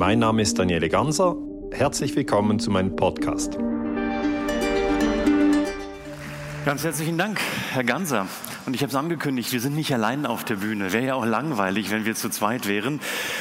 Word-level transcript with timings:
Mein 0.00 0.18
Name 0.18 0.40
ist 0.40 0.58
Daniele 0.58 0.88
Ganser. 0.88 1.36
Herzlich 1.72 2.16
willkommen 2.16 2.58
zu 2.58 2.70
meinem 2.70 2.96
Podcast. 2.96 3.58
Ganz 6.64 6.84
herzlichen 6.84 7.18
Dank, 7.18 7.38
Herr 7.72 7.84
Ganser. 7.84 8.26
Und 8.66 8.74
ich 8.74 8.82
habe 8.82 8.90
es 8.90 8.96
angekündigt, 8.96 9.52
wir 9.52 9.60
sind 9.60 9.74
nicht 9.74 9.92
allein 9.94 10.26
auf 10.26 10.44
der 10.44 10.56
Bühne. 10.56 10.92
Wäre 10.92 11.06
ja 11.06 11.14
auch 11.14 11.24
langweilig, 11.24 11.90
wenn 11.90 12.04
wir 12.04 12.14
zu 12.14 12.28
zweit 12.28 12.68
wären. 12.68 13.00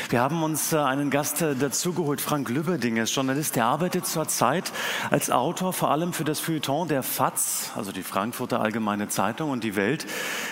Wir 0.09 0.21
haben 0.21 0.41
uns 0.43 0.71
äh, 0.71 0.77
einen 0.77 1.09
Gast 1.09 1.41
äh, 1.41 1.55
dazugeholt, 1.55 2.21
Frank 2.21 2.47
Lübberding. 2.49 2.95
Er 2.95 3.03
ist 3.03 3.13
Journalist, 3.13 3.57
der 3.57 3.65
arbeitet 3.65 4.05
zurzeit 4.05 4.71
als 5.09 5.29
Autor 5.29 5.73
vor 5.73 5.91
allem 5.91 6.13
für 6.13 6.23
das 6.23 6.39
Feuilleton 6.39 6.87
der 6.87 7.03
FAZ, 7.03 7.71
also 7.75 7.91
die 7.91 8.03
Frankfurter 8.03 8.61
Allgemeine 8.61 9.09
Zeitung 9.09 9.51
und 9.51 9.63
die 9.65 9.75
Welt. 9.75 10.05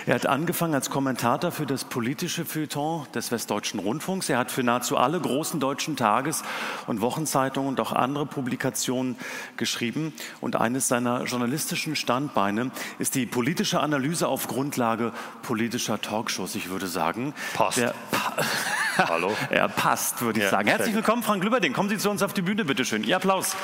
Er 0.06 0.16
hat 0.16 0.26
angefangen 0.26 0.74
als 0.74 0.90
Kommentator 0.90 1.52
für 1.52 1.66
das 1.66 1.86
politische 1.86 2.44
Feuilleton 2.44 3.08
des 3.16 3.32
Westdeutschen 3.32 3.80
Rundfunks. 3.80 4.30
Er 4.30 4.38
hat 4.38 4.52
für 4.52 4.64
nahezu 4.64 4.98
alle 4.98 5.20
großen 5.20 5.62
deutschen 5.62 5.96
Tages- 5.96 6.44
und 6.88 7.00
Wochenzeitungen 7.00 7.70
und 7.70 7.80
auch 7.80 7.94
andere 7.94 8.26
Publikationen 8.26 9.16
geschrieben. 9.56 10.14
Und 10.42 10.58
eines 10.58 10.90
seiner 10.90 11.24
journalistischen 11.24 11.96
Standbeine 11.96 12.72
ist 13.00 13.16
die 13.16 13.26
politische 13.26 13.80
Analyse 13.80 14.28
aufgrund 14.28 14.57
Grundlage 14.58 15.12
politischer 15.44 16.02
Talkshows, 16.02 16.56
ich 16.56 16.70
würde 16.70 16.88
sagen. 16.88 17.36
Passt. 17.54 17.78
Der, 17.78 17.94
Hallo. 18.98 19.32
er 19.52 19.70
passt, 19.70 20.24
würde 20.24 20.40
ich 20.40 20.46
ja, 20.46 20.50
sagen. 20.50 20.68
Herzlich 20.68 20.96
willkommen, 20.96 21.22
Frank 21.22 21.44
Lübberding. 21.44 21.74
Kommen 21.74 21.90
Sie 21.90 22.00
zu 22.00 22.10
uns 22.10 22.24
auf 22.24 22.34
die 22.34 22.42
Bühne, 22.42 22.66
bitte 22.66 22.84
schön. 22.84 23.04
Ihr 23.04 23.18
Applaus. 23.18 23.56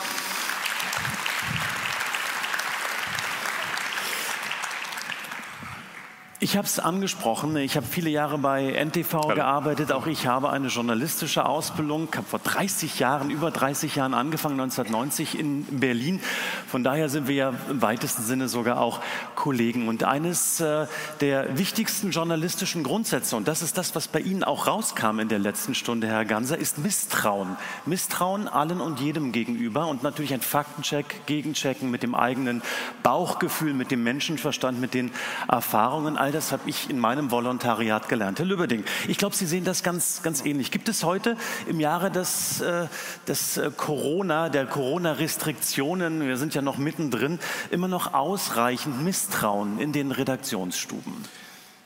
Ich 6.44 6.58
habe 6.58 6.68
es 6.68 6.78
angesprochen. 6.78 7.56
Ich 7.56 7.78
habe 7.78 7.86
viele 7.86 8.10
Jahre 8.10 8.38
bei 8.38 8.74
NTV 8.74 9.14
Hallo. 9.14 9.34
gearbeitet. 9.34 9.94
Auch 9.94 10.08
ich 10.08 10.28
habe 10.28 10.50
eine 10.50 10.68
journalistische 10.68 11.46
Ausbildung. 11.46 12.10
Ich 12.12 12.18
habe 12.18 12.28
vor 12.28 12.40
30 12.40 13.00
Jahren, 13.00 13.30
über 13.30 13.50
30 13.50 13.96
Jahren 13.96 14.14
angefangen, 14.14 14.60
1990 14.60 15.40
in 15.40 15.80
Berlin. 15.80 16.20
Von 16.68 16.84
daher 16.84 17.08
sind 17.08 17.30
wir 17.30 17.36
ja 17.36 17.54
im 17.70 17.82
weitesten 17.82 18.24
Sinne 18.24 18.50
sogar 18.50 18.82
auch 18.82 19.00
Kollegen. 19.36 19.88
Und 19.88 20.04
eines 20.04 20.60
äh, 20.60 20.88
der 21.22 21.58
wichtigsten 21.58 22.12
journalistischen 22.12 22.84
Grundsätze, 22.84 23.38
und 23.38 23.48
das 23.48 23.62
ist 23.62 23.78
das, 23.78 23.96
was 23.96 24.10
bei 24.10 24.20
Ihnen 24.20 24.44
auch 24.44 24.68
rauskam 24.68 25.20
in 25.20 25.30
der 25.30 25.40
letzten 25.40 25.76
Stunde, 25.76 26.08
Herr 26.08 26.26
Ganser, 26.26 26.58
ist 26.58 26.78
Misstrauen. 26.78 27.56
Misstrauen 27.86 28.50
allen 28.50 28.82
und 28.82 29.00
jedem 29.00 29.32
gegenüber 29.32 29.88
und 29.88 30.04
natürlich 30.04 30.34
ein 30.34 30.42
Faktencheck, 30.42 31.26
Gegenchecken 31.26 31.90
mit 31.90 32.04
dem 32.04 32.16
eigenen 32.16 32.64
Bauchgefühl, 33.02 33.74
mit 33.74 33.92
dem 33.92 34.04
Menschenverstand, 34.04 34.82
mit 34.82 34.94
den 34.94 35.10
Erfahrungen. 35.48 36.18
All 36.18 36.33
das 36.34 36.52
habe 36.52 36.70
ich 36.70 36.90
in 36.90 37.00
meinem 37.00 37.32
Volontariat 37.32 38.10
gelernt. 38.10 38.40
Herr 38.40 38.46
Lübberding, 38.46 38.84
ich 39.08 39.18
glaube, 39.18 39.36
Sie 39.36 39.46
sehen 39.46 39.64
das 39.64 39.84
ganz, 39.84 40.22
ganz 40.24 40.44
ähnlich. 40.46 40.72
Gibt 40.72 40.90
es 40.90 41.04
heute 41.04 41.38
im 41.68 41.80
Jahre 41.80 42.12
des, 42.12 42.62
äh, 42.62 42.88
des 43.28 43.58
äh, 43.58 43.72
Corona, 43.76 44.50
der 44.50 44.66
Corona-Restriktionen, 44.66 46.28
wir 46.28 46.38
sind 46.38 46.56
ja 46.56 46.62
noch 46.62 46.78
mittendrin, 46.78 47.40
immer 47.72 47.88
noch 47.88 48.14
ausreichend 48.14 49.04
Misstrauen 49.04 49.80
in 49.80 49.94
den 49.94 50.12
Redaktionsstuben? 50.12 51.14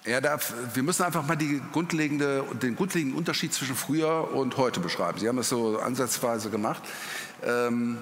Ja, 0.05 0.21
da, 0.21 0.39
wir 0.73 0.83
müssen 0.83 1.03
einfach 1.03 1.27
mal 1.27 1.37
grundlegende, 1.73 2.45
den 2.61 2.77
grundlegenden 2.77 3.17
Unterschied 3.17 3.53
zwischen 3.53 3.75
früher 3.75 4.29
und 4.33 4.55
heute 4.55 4.79
beschreiben. 4.79 5.19
Sie 5.19 5.27
haben 5.27 5.35
das 5.35 5.49
so 5.49 5.79
ansatzweise 5.79 6.49
gemacht. 6.49 6.81
Ähm, 7.43 7.97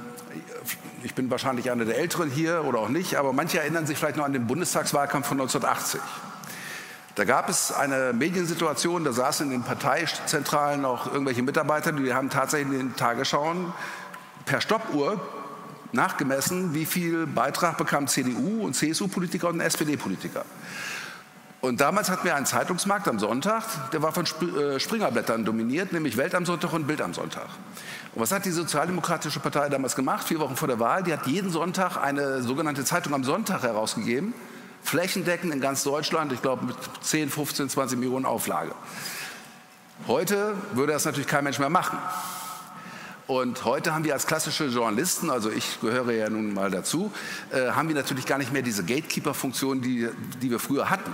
ich 1.02 1.16
bin 1.16 1.32
wahrscheinlich 1.32 1.72
einer 1.72 1.84
der 1.84 1.98
Älteren 1.98 2.30
hier 2.30 2.64
oder 2.66 2.80
auch 2.80 2.90
nicht, 2.90 3.16
aber 3.16 3.34
manche 3.34 3.60
erinnern 3.60 3.88
sich 3.88 3.98
vielleicht 3.98 4.18
noch 4.18 4.26
an 4.26 4.34
den 4.34 4.46
Bundestagswahlkampf 4.46 5.28
von 5.28 5.40
1980. 5.40 6.00
Da 7.16 7.24
gab 7.24 7.48
es 7.48 7.72
eine 7.72 8.12
Mediensituation, 8.12 9.06
da 9.06 9.14
saßen 9.14 9.46
in 9.46 9.52
den 9.54 9.64
Parteizentralen 9.64 10.84
auch 10.84 11.08
irgendwelche 11.08 11.44
Mitarbeiter, 11.44 11.94
die 11.94 12.14
haben 12.14 12.30
tatsächlich 12.30 12.74
in 12.74 12.90
den 12.90 12.96
Tagesschauen 12.98 13.74
per 14.46 14.60
Stoppuhr 14.60 15.22
nachgemessen, 15.94 16.74
wie 16.74 16.86
viel 16.86 17.26
Beitrag 17.26 17.78
bekamen 17.78 18.10
CDU 18.10 18.66
und 18.66 18.74
CSU-Politiker 18.74 19.48
und 19.48 19.62
SPD-Politiker. 19.62 20.44
Und 21.62 21.80
damals 21.80 22.10
hatten 22.10 22.26
wir 22.26 22.36
einen 22.36 22.46
Zeitungsmarkt 22.46 23.08
am 23.08 23.18
Sonntag, 23.18 23.64
der 23.92 24.02
war 24.02 24.12
von 24.12 24.26
äh, 24.26 24.78
Springerblättern 24.78 25.46
dominiert, 25.46 25.94
nämlich 25.94 26.18
Welt 26.18 26.36
am 26.36 26.46
Sonntag 26.46 26.74
und 26.74 26.86
Bild 26.86 27.02
am 27.02 27.14
Sonntag. 27.14 27.48
Und 28.14 28.22
was 28.22 28.34
hat 28.34 28.44
die 28.44 28.52
Sozialdemokratische 28.52 29.40
Partei 29.40 29.70
damals 29.70 29.96
gemacht, 29.96 30.28
vier 30.28 30.40
Wochen 30.40 30.58
vor 30.58 30.68
der 30.68 30.82
Wahl? 30.82 31.02
Die 31.02 31.14
hat 31.14 31.26
jeden 31.28 31.50
Sonntag 31.50 31.96
eine 31.98 32.44
sogenannte 32.44 32.84
Zeitung 32.84 33.14
am 33.14 33.24
Sonntag 33.24 33.64
herausgegeben, 33.64 34.34
flächendeckend 34.86 35.54
in 35.54 35.60
ganz 35.60 35.84
Deutschland, 35.84 36.32
ich 36.32 36.42
glaube 36.42 36.66
mit 36.66 36.76
10, 37.02 37.30
15, 37.30 37.70
20 37.70 37.98
Millionen 37.98 38.26
Auflage. 38.26 38.74
Heute 40.08 40.56
würde 40.74 40.94
das 40.94 41.06
natürlich 41.06 41.28
kein 41.28 41.44
Mensch 41.44 41.58
mehr 41.58 41.70
machen. 41.70 41.98
Und 43.28 43.66
heute 43.66 43.96
haben 43.96 44.04
wir 44.04 44.14
als 44.14 44.28
klassische 44.28 44.66
Journalisten, 44.66 45.32
also 45.32 45.50
ich 45.50 45.82
gehöre 45.82 46.12
ja 46.12 46.30
nun 46.30 46.54
mal 46.54 46.70
dazu, 46.70 47.12
äh, 47.52 47.72
haben 47.72 47.88
wir 47.88 47.96
natürlich 47.96 48.28
gar 48.28 48.38
nicht 48.38 48.54
mehr 48.54 48.62
diese 48.62 48.84
Gatekeeper-Funktion, 48.84 49.82
die, 49.82 50.08
die 50.44 50.52
wir 50.52 50.60
früher 50.60 50.92
hatten. 50.92 51.12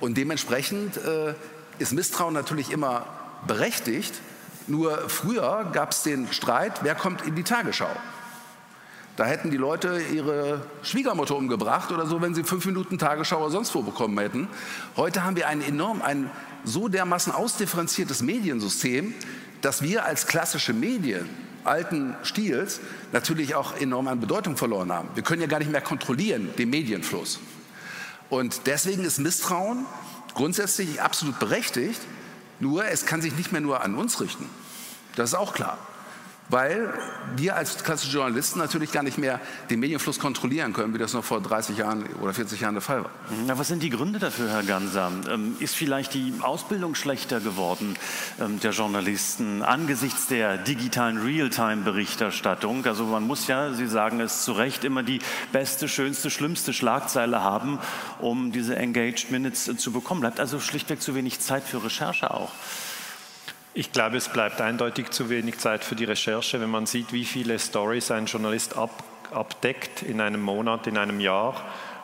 Und 0.00 0.18
dementsprechend 0.18 0.98
äh, 0.98 1.34
ist 1.78 1.92
Misstrauen 1.94 2.34
natürlich 2.34 2.70
immer 2.70 3.06
berechtigt. 3.46 4.12
Nur 4.66 5.08
früher 5.08 5.70
gab 5.72 5.92
es 5.92 6.02
den 6.02 6.30
Streit, 6.30 6.80
wer 6.82 6.94
kommt 6.94 7.22
in 7.22 7.34
die 7.34 7.44
Tagesschau. 7.44 7.90
Da 9.20 9.26
hätten 9.26 9.50
die 9.50 9.58
Leute 9.58 10.00
ihre 10.14 10.62
Schwiegermutter 10.82 11.36
umgebracht 11.36 11.92
oder 11.92 12.06
so, 12.06 12.22
wenn 12.22 12.34
sie 12.34 12.42
fünf 12.42 12.64
Minuten 12.64 12.96
Tagesschau 12.96 13.40
oder 13.40 13.50
sonst 13.50 13.74
wo 13.74 13.82
bekommen 13.82 14.18
hätten. 14.18 14.48
Heute 14.96 15.24
haben 15.24 15.36
wir 15.36 15.46
ein 15.46 15.60
enorm, 15.60 16.00
ein 16.00 16.30
so 16.64 16.88
dermaßen 16.88 17.30
ausdifferenziertes 17.30 18.22
Mediensystem, 18.22 19.12
dass 19.60 19.82
wir 19.82 20.06
als 20.06 20.26
klassische 20.26 20.72
Medien 20.72 21.28
alten 21.64 22.16
Stils 22.22 22.80
natürlich 23.12 23.54
auch 23.54 23.78
enorm 23.78 24.08
an 24.08 24.20
Bedeutung 24.20 24.56
verloren 24.56 24.90
haben. 24.90 25.10
Wir 25.12 25.22
können 25.22 25.42
ja 25.42 25.48
gar 25.48 25.58
nicht 25.58 25.70
mehr 25.70 25.82
kontrollieren 25.82 26.48
den 26.56 26.70
Medienfluss. 26.70 27.40
Und 28.30 28.62
deswegen 28.64 29.04
ist 29.04 29.18
Misstrauen 29.18 29.84
grundsätzlich 30.32 31.02
absolut 31.02 31.38
berechtigt, 31.38 32.00
nur 32.58 32.86
es 32.86 33.04
kann 33.04 33.20
sich 33.20 33.36
nicht 33.36 33.52
mehr 33.52 33.60
nur 33.60 33.84
an 33.84 33.96
uns 33.96 34.18
richten. 34.18 34.46
Das 35.14 35.32
ist 35.32 35.34
auch 35.34 35.52
klar 35.52 35.76
weil 36.50 36.92
wir 37.36 37.56
als 37.56 37.82
klassische 37.82 38.12
Journalisten 38.12 38.58
natürlich 38.58 38.92
gar 38.92 39.02
nicht 39.02 39.18
mehr 39.18 39.40
den 39.70 39.80
Medienfluss 39.80 40.18
kontrollieren 40.18 40.72
können, 40.72 40.92
wie 40.94 40.98
das 40.98 41.12
noch 41.12 41.24
vor 41.24 41.40
30 41.40 41.78
Jahren 41.78 42.04
oder 42.20 42.34
40 42.34 42.60
Jahren 42.60 42.74
der 42.74 42.82
Fall 42.82 43.04
war. 43.04 43.10
Na, 43.46 43.56
was 43.58 43.68
sind 43.68 43.82
die 43.82 43.90
Gründe 43.90 44.18
dafür, 44.18 44.50
Herr 44.50 44.62
Ganser? 44.62 45.12
Ähm, 45.30 45.56
ist 45.60 45.76
vielleicht 45.76 46.14
die 46.14 46.34
Ausbildung 46.40 46.94
schlechter 46.94 47.40
geworden 47.40 47.96
ähm, 48.40 48.58
der 48.60 48.72
Journalisten 48.72 49.62
angesichts 49.62 50.26
der 50.26 50.58
digitalen 50.58 51.18
Realtime-Berichterstattung? 51.18 52.84
Also 52.86 53.04
man 53.04 53.26
muss 53.26 53.46
ja, 53.46 53.72
Sie 53.72 53.86
sagen 53.86 54.20
es 54.20 54.44
zu 54.44 54.52
Recht, 54.52 54.84
immer 54.84 55.02
die 55.02 55.20
beste, 55.52 55.88
schönste, 55.88 56.30
schlimmste 56.30 56.72
Schlagzeile 56.72 57.42
haben, 57.42 57.78
um 58.18 58.50
diese 58.52 58.76
Engaged 58.76 59.30
Minutes 59.30 59.70
zu 59.76 59.92
bekommen. 59.92 60.20
Bleibt 60.20 60.40
also 60.40 60.58
schlichtweg 60.58 61.00
zu 61.00 61.14
wenig 61.14 61.40
Zeit 61.40 61.62
für 61.62 61.84
Recherche 61.84 62.32
auch. 62.32 62.50
Ich 63.72 63.92
glaube, 63.92 64.16
es 64.16 64.28
bleibt 64.28 64.60
eindeutig 64.60 65.10
zu 65.10 65.30
wenig 65.30 65.58
Zeit 65.58 65.84
für 65.84 65.94
die 65.94 66.04
Recherche, 66.04 66.60
wenn 66.60 66.70
man 66.70 66.86
sieht, 66.86 67.12
wie 67.12 67.24
viele 67.24 67.56
Stories 67.56 68.10
ein 68.10 68.26
Journalist 68.26 68.76
ab, 68.76 68.90
abdeckt 69.30 70.02
in 70.02 70.20
einem 70.20 70.42
Monat, 70.42 70.88
in 70.88 70.98
einem 70.98 71.20
Jahr. 71.20 71.54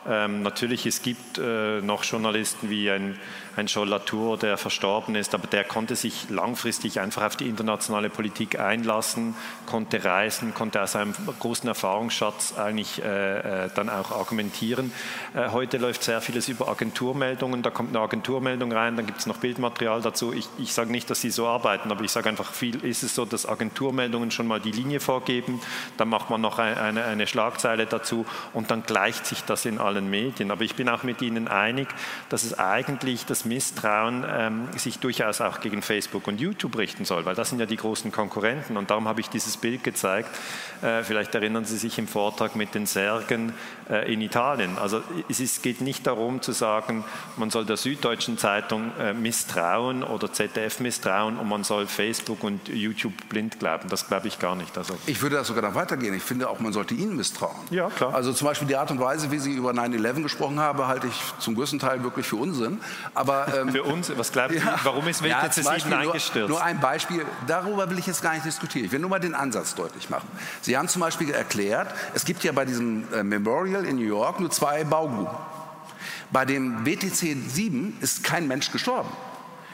Ähm, 0.07 0.43
natürlich, 0.43 0.85
es 0.85 1.01
gibt 1.01 1.37
äh, 1.37 1.81
noch 1.81 2.05
Journalisten 2.05 2.69
wie 2.69 2.89
ein 2.89 3.19
ein 3.57 3.65
Joel 3.65 3.89
Latour, 3.89 4.37
der 4.37 4.57
verstorben 4.57 5.15
ist, 5.15 5.33
aber 5.33 5.47
der 5.47 5.63
konnte 5.63 5.95
sich 5.95 6.29
langfristig 6.29 6.99
einfach 6.99 7.23
auf 7.23 7.35
die 7.35 7.49
internationale 7.49 8.09
Politik 8.09 8.59
einlassen, 8.59 9.35
konnte 9.65 10.03
reisen, 10.03 10.53
konnte 10.53 10.81
aus 10.81 10.91
seinem 10.91 11.13
großen 11.39 11.67
Erfahrungsschatz 11.67 12.53
eigentlich 12.57 13.03
äh, 13.03 13.65
äh, 13.65 13.69
dann 13.73 13.89
auch 13.89 14.11
argumentieren. 14.11 14.91
Äh, 15.33 15.49
heute 15.49 15.77
läuft 15.77 16.03
sehr 16.03 16.21
vieles 16.21 16.47
über 16.49 16.67
Agenturmeldungen, 16.67 17.63
da 17.63 17.71
kommt 17.71 17.89
eine 17.89 17.99
Agenturmeldung 17.99 18.71
rein, 18.71 18.95
dann 18.95 19.07
gibt 19.07 19.19
es 19.19 19.25
noch 19.25 19.37
Bildmaterial 19.37 20.01
dazu. 20.01 20.33
Ich, 20.33 20.47
ich 20.59 20.73
sage 20.73 20.91
nicht, 20.91 21.09
dass 21.09 21.21
sie 21.21 21.31
so 21.31 21.47
arbeiten, 21.47 21.91
aber 21.91 22.03
ich 22.03 22.11
sage 22.11 22.29
einfach, 22.29 22.53
viel 22.53 22.83
ist 22.85 23.01
es 23.01 23.15
so, 23.15 23.25
dass 23.25 23.47
Agenturmeldungen 23.47 24.29
schon 24.29 24.45
mal 24.45 24.59
die 24.59 24.71
Linie 24.71 24.99
vorgeben, 24.99 25.59
dann 25.97 26.09
macht 26.09 26.29
man 26.29 26.41
noch 26.41 26.59
eine, 26.59 26.79
eine, 26.79 27.05
eine 27.05 27.25
Schlagzeile 27.25 27.87
dazu 27.87 28.27
und 28.53 28.69
dann 28.69 28.83
gleicht 28.83 29.25
sich 29.25 29.41
das 29.41 29.65
in 29.65 29.79
allen 29.79 30.11
Medien. 30.11 30.51
Aber 30.51 30.61
ich 30.61 30.75
bin 30.75 30.89
auch 30.89 31.01
mit 31.01 31.23
Ihnen 31.23 31.47
einig, 31.47 31.87
dass 32.29 32.43
es 32.43 32.59
eigentlich 32.59 33.25
das 33.25 33.46
Misstrauen 33.47 34.25
ähm, 34.27 34.67
sich 34.77 34.99
durchaus 34.99 35.41
auch 35.41 35.59
gegen 35.59 35.81
Facebook 35.81 36.27
und 36.27 36.39
YouTube 36.39 36.77
richten 36.77 37.05
soll, 37.05 37.25
weil 37.25 37.35
das 37.35 37.49
sind 37.49 37.59
ja 37.59 37.65
die 37.65 37.77
großen 37.77 38.11
Konkurrenten. 38.11 38.77
Und 38.77 38.89
darum 38.89 39.07
habe 39.07 39.21
ich 39.21 39.29
dieses 39.29 39.57
Bild 39.57 39.83
gezeigt. 39.83 40.29
Äh, 40.81 41.03
vielleicht 41.03 41.33
erinnern 41.35 41.65
Sie 41.65 41.77
sich 41.77 41.97
im 41.97 42.07
Vortrag 42.07 42.55
mit 42.55 42.75
den 42.75 42.85
Särgen 42.85 43.53
äh, 43.89 44.11
in 44.11 44.21
Italien. 44.21 44.77
Also 44.77 45.01
es 45.29 45.39
ist, 45.39 45.63
geht 45.63 45.81
nicht 45.81 46.05
darum 46.07 46.41
zu 46.41 46.51
sagen, 46.51 47.03
man 47.37 47.49
soll 47.49 47.65
der 47.65 47.77
Süddeutschen 47.77 48.37
Zeitung 48.37 48.91
äh, 48.99 49.13
misstrauen 49.13 50.03
oder 50.03 50.31
ZDF 50.31 50.79
misstrauen 50.79 51.37
und 51.37 51.47
man 51.47 51.63
soll 51.63 51.87
Facebook 51.87 52.43
und 52.43 52.67
YouTube 52.67 53.13
blind 53.29 53.59
glauben. 53.59 53.89
Das 53.89 54.07
glaube 54.07 54.27
ich 54.27 54.39
gar 54.39 54.55
nicht. 54.55 54.77
Also 54.77 54.97
ich 55.05 55.21
würde 55.21 55.37
das 55.37 55.47
sogar 55.47 55.63
noch 55.63 55.75
weitergehen. 55.75 56.13
Ich 56.13 56.23
finde 56.23 56.49
auch, 56.49 56.59
man 56.59 56.73
sollte 56.73 56.93
ihnen 56.93 57.15
misstrauen. 57.15 57.55
Ja, 57.71 57.89
klar. 57.89 58.13
Also 58.13 58.33
zum 58.33 58.47
Beispiel 58.47 58.67
die 58.67 58.75
Art 58.75 58.91
und 58.91 58.99
Weise, 58.99 59.31
wie 59.31 59.39
Sie 59.39 59.51
über 59.51 59.71
9-11 59.71 60.23
gesprochen 60.23 60.59
haben, 60.59 60.85
halte 60.87 61.07
ich 61.07 61.33
zum 61.39 61.55
größten 61.55 61.79
Teil 61.79 62.03
wirklich 62.03 62.25
für 62.27 62.37
Unsinn. 62.37 62.79
Aber 63.13 63.36
Aber 63.43 63.57
ähm, 63.61 63.69
für 63.69 63.83
uns, 63.83 64.11
was 64.15 64.31
glauben 64.31 64.53
Sie, 64.53 64.59
ja, 64.59 64.79
warum 64.83 65.07
ist 65.07 65.21
WTC 65.21 65.29
ja, 65.29 65.49
7 65.51 65.93
eingestürzt? 65.93 66.49
Nur, 66.49 66.59
nur 66.59 66.63
ein 66.63 66.79
Beispiel, 66.79 67.25
darüber 67.45 67.89
will 67.89 67.99
ich 67.99 68.07
jetzt 68.07 68.21
gar 68.21 68.33
nicht 68.33 68.45
diskutieren. 68.45 68.85
Ich 68.85 68.91
will 68.91 68.99
nur 68.99 69.09
mal 69.09 69.19
den 69.19 69.35
Ansatz 69.35 69.75
deutlich 69.75 70.09
machen. 70.09 70.27
Sie 70.61 70.77
haben 70.77 70.87
zum 70.87 71.01
Beispiel 71.01 71.31
erklärt, 71.31 71.93
es 72.13 72.25
gibt 72.25 72.43
ja 72.43 72.51
bei 72.51 72.65
diesem 72.65 73.11
äh, 73.13 73.23
Memorial 73.23 73.85
in 73.85 73.97
New 73.97 74.05
York 74.05 74.39
nur 74.39 74.49
zwei 74.49 74.83
Baugruben. 74.83 75.35
Bei 76.31 76.45
dem 76.45 76.85
WTC 76.85 77.37
7 77.47 77.97
ist 78.01 78.23
kein 78.23 78.47
Mensch 78.47 78.71
gestorben. 78.71 79.09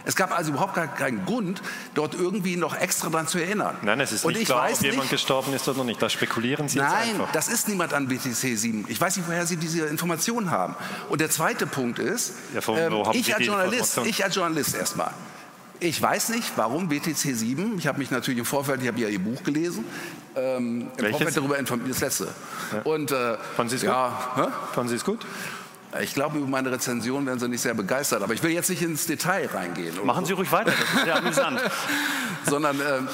Es 0.05 0.15
gab 0.15 0.38
also 0.38 0.51
überhaupt 0.51 0.75
gar 0.75 0.88
keinen 0.88 1.25
Grund, 1.25 1.61
dort 1.94 2.13
irgendwie 2.13 2.55
noch 2.55 2.75
extra 2.75 3.09
daran 3.09 3.27
zu 3.27 3.38
erinnern. 3.38 3.77
Nein, 3.81 4.00
es 4.01 4.11
ist 4.11 4.25
und 4.25 4.33
nicht 4.33 4.45
klar, 4.45 4.69
ob 4.71 4.81
jemand 4.81 5.09
gestorben 5.09 5.53
ist 5.53 5.67
oder 5.67 5.83
nicht. 5.83 6.01
Da 6.01 6.09
spekulieren 6.09 6.67
Sie 6.67 6.79
Nein, 6.79 6.89
jetzt 6.89 7.09
einfach. 7.09 7.25
Nein, 7.25 7.29
das 7.33 7.47
ist 7.47 7.67
niemand 7.67 7.94
an 7.94 8.07
BTC 8.07 8.57
7. 8.57 8.85
Ich 8.88 9.00
weiß 9.00 9.17
nicht, 9.17 9.27
woher 9.27 9.45
Sie 9.45 9.57
diese 9.57 9.85
Informationen 9.85 10.51
haben. 10.51 10.75
Und 11.09 11.21
der 11.21 11.29
zweite 11.29 11.67
Punkt 11.67 12.00
ist, 12.00 12.33
ja, 12.53 12.61
ähm, 12.75 13.03
ich, 13.13 13.33
als 13.35 13.45
Journalist, 13.45 14.00
ich 14.05 14.23
als 14.23 14.35
Journalist 14.35 14.75
erstmal, 14.75 15.11
ich 15.79 16.01
weiß 16.01 16.29
nicht, 16.29 16.51
warum 16.56 16.88
BTC 16.88 17.15
7, 17.15 17.77
ich 17.77 17.88
habe 17.88 17.99
mich 17.99 18.11
natürlich 18.11 18.39
im 18.39 18.45
Vorfeld, 18.45 18.81
ich 18.81 18.88
habe 18.88 18.99
ja 18.99 19.07
Ihr 19.07 19.19
Buch 19.19 19.44
gelesen, 19.44 19.85
ähm, 20.35 20.88
im 20.97 21.09
Vorfeld 21.11 21.38
darüber 21.38 21.57
informiert, 21.57 21.91
das 21.91 22.01
letzte. 22.01 22.27
Ja. 22.71 22.81
Und, 22.83 23.11
äh, 23.11 23.38
Fanden 23.56 23.69
Sie 23.69 23.75
es 23.77 23.81
ja, 23.83 24.33
gut? 24.35 24.49
Fanden 24.73 24.89
Sie 24.89 24.95
es 24.95 25.03
gut? 25.03 25.25
Ich 26.01 26.13
glaube, 26.13 26.40
über 26.40 26.48
meine 26.48 26.72
Rezension 26.72 27.25
werden 27.25 27.40
Sie 27.40 27.48
nicht 27.48 27.62
sehr 27.62 27.74
begeistert, 27.74 28.24
aber 28.24 28.34
ich 28.34 28.42
will 28.42 28.51
jetzt 28.51 28.69
nicht 28.69 28.81
ins 28.81 29.06
Detail 29.06 29.48
reingehen. 29.54 30.06
Machen 30.06 30.25
Sie 30.25 30.34
ruhig 30.34 30.51
weiter, 30.51 30.72
das 30.72 30.80
ist 30.80 31.04
sehr 31.04 31.16
amüsant. 31.16 31.62
Sondern 32.45 32.80
ähm, 32.80 33.07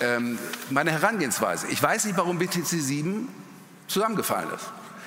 ähm, 0.00 0.38
meine 0.70 0.90
Herangehensweise. 0.90 1.68
Ich 1.68 1.82
weiß 1.82 2.04
nicht, 2.04 2.16
warum 2.16 2.38
BTC 2.38 2.66
7 2.66 3.28
zusammengefallen 3.86 4.48
ist. 4.54 4.66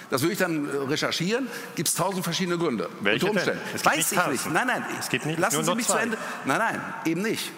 Das 0.09 0.21
würde 0.21 0.33
ich 0.33 0.39
dann 0.39 0.67
äh, 0.67 0.77
recherchieren. 0.89 1.47
Gibt 1.75 1.87
es 1.87 1.95
tausend 1.95 2.23
verschiedene 2.23 2.57
Gründe. 2.57 2.89
Welche 3.01 3.27
Unter 3.27 3.37
Umständen. 3.37 3.61
Weiß 3.83 4.11
nicht 4.11 4.11
ich 4.11 4.27
nicht. 4.27 4.51
Nein, 4.51 4.67
nein. 4.67 4.85
Es 4.99 5.09
gibt 5.09 5.25
nicht. 5.25 5.39
Lassen 5.39 5.63
Sie 5.63 5.75
mich 5.75 5.85
zwei. 5.85 5.93
zu 5.93 5.99
Ende. 5.99 6.17
Nein, 6.45 6.57
nein, 6.57 6.81
eben 7.05 7.21
nicht. 7.21 7.51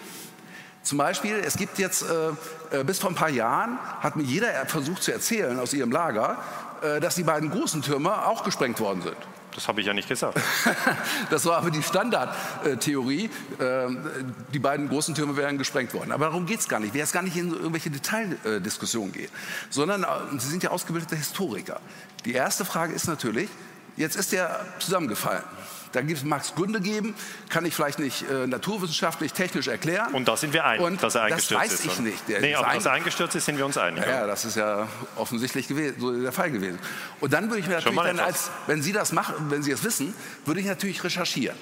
Zum 0.82 0.98
Beispiel, 0.98 1.42
es 1.44 1.56
gibt 1.56 1.78
jetzt, 1.78 2.02
äh, 2.02 2.80
äh, 2.80 2.84
bis 2.84 2.98
vor 2.98 3.10
ein 3.10 3.16
paar 3.16 3.30
Jahren 3.30 3.78
hat 4.00 4.16
mir 4.16 4.22
jeder 4.22 4.48
versucht 4.66 5.02
zu 5.02 5.12
erzählen 5.12 5.58
aus 5.58 5.72
ihrem 5.72 5.90
Lager, 5.90 6.36
äh, 6.82 7.00
dass 7.00 7.14
die 7.14 7.22
beiden 7.22 7.50
großen 7.50 7.80
Türme 7.80 8.26
auch 8.26 8.44
gesprengt 8.44 8.78
worden 8.80 9.00
sind. 9.00 9.16
Das 9.54 9.68
habe 9.68 9.80
ich 9.80 9.86
ja 9.86 9.92
nicht 9.92 10.08
gesagt. 10.08 10.40
das 11.30 11.46
war 11.46 11.58
aber 11.58 11.70
die 11.70 11.82
Standardtheorie. 11.82 13.30
Ähm, 13.60 14.34
die 14.52 14.58
beiden 14.58 14.88
großen 14.88 15.14
Türme 15.14 15.36
wären 15.36 15.58
gesprengt 15.58 15.94
worden. 15.94 16.12
Aber 16.12 16.26
darum 16.26 16.46
geht 16.46 16.60
es 16.60 16.68
gar 16.68 16.80
nicht. 16.80 16.88
Ich 16.88 16.94
will 16.94 17.00
jetzt 17.00 17.12
gar 17.12 17.22
nicht 17.22 17.36
in 17.36 17.52
irgendwelche 17.52 17.90
Detaildiskussionen 17.90 19.12
gehen, 19.12 19.30
sondern 19.70 20.02
äh, 20.02 20.06
Sie 20.38 20.48
sind 20.48 20.62
ja 20.62 20.70
ausgebildete 20.70 21.16
Historiker. 21.16 21.80
Die 22.24 22.32
erste 22.32 22.64
Frage 22.64 22.94
ist 22.94 23.06
natürlich, 23.06 23.48
jetzt 23.96 24.16
ist 24.16 24.32
der 24.32 24.64
zusammengefallen. 24.78 25.44
Da 25.94 26.02
mag 26.24 26.42
es 26.42 26.54
Gründe 26.54 26.80
geben, 26.80 27.14
kann 27.48 27.64
ich 27.64 27.74
vielleicht 27.74 27.98
nicht 27.98 28.28
äh, 28.28 28.46
naturwissenschaftlich, 28.46 29.32
technisch 29.32 29.68
erklären. 29.68 30.12
Und 30.12 30.26
da 30.28 30.36
sind 30.36 30.52
wir 30.52 30.64
einig, 30.64 30.84
Und 30.84 31.02
dass 31.02 31.14
er 31.14 31.22
eingestürzt 31.22 31.64
ist. 31.64 31.72
Das 31.72 31.86
weiß 31.86 31.94
ich 31.94 32.00
nicht. 32.00 32.28
Der 32.28 32.40
nee, 32.40 32.54
aber 32.54 32.74
dass 32.74 32.86
er 32.86 32.92
eingestürzt 32.92 33.36
ist, 33.36 33.44
sind 33.44 33.58
wir 33.58 33.66
uns 33.66 33.78
einig. 33.78 34.04
Ja, 34.04 34.10
ja 34.10 34.26
das 34.26 34.44
ist 34.44 34.56
ja 34.56 34.88
offensichtlich 35.16 35.68
gewesen, 35.68 35.96
so 36.00 36.12
der 36.12 36.32
Fall 36.32 36.50
gewesen. 36.50 36.78
Und 37.20 37.32
dann 37.32 37.48
würde 37.48 37.60
ich 37.60 37.66
mir 37.66 37.74
natürlich 37.74 38.00
dann 38.00 38.18
als, 38.18 38.50
wenn 38.66 38.82
Sie 38.82 38.92
das 38.92 39.12
machen, 39.12 39.34
wenn 39.50 39.62
Sie 39.62 39.70
es 39.70 39.84
wissen, 39.84 40.14
würde 40.44 40.60
ich 40.60 40.66
natürlich 40.66 41.02
recherchieren. 41.04 41.56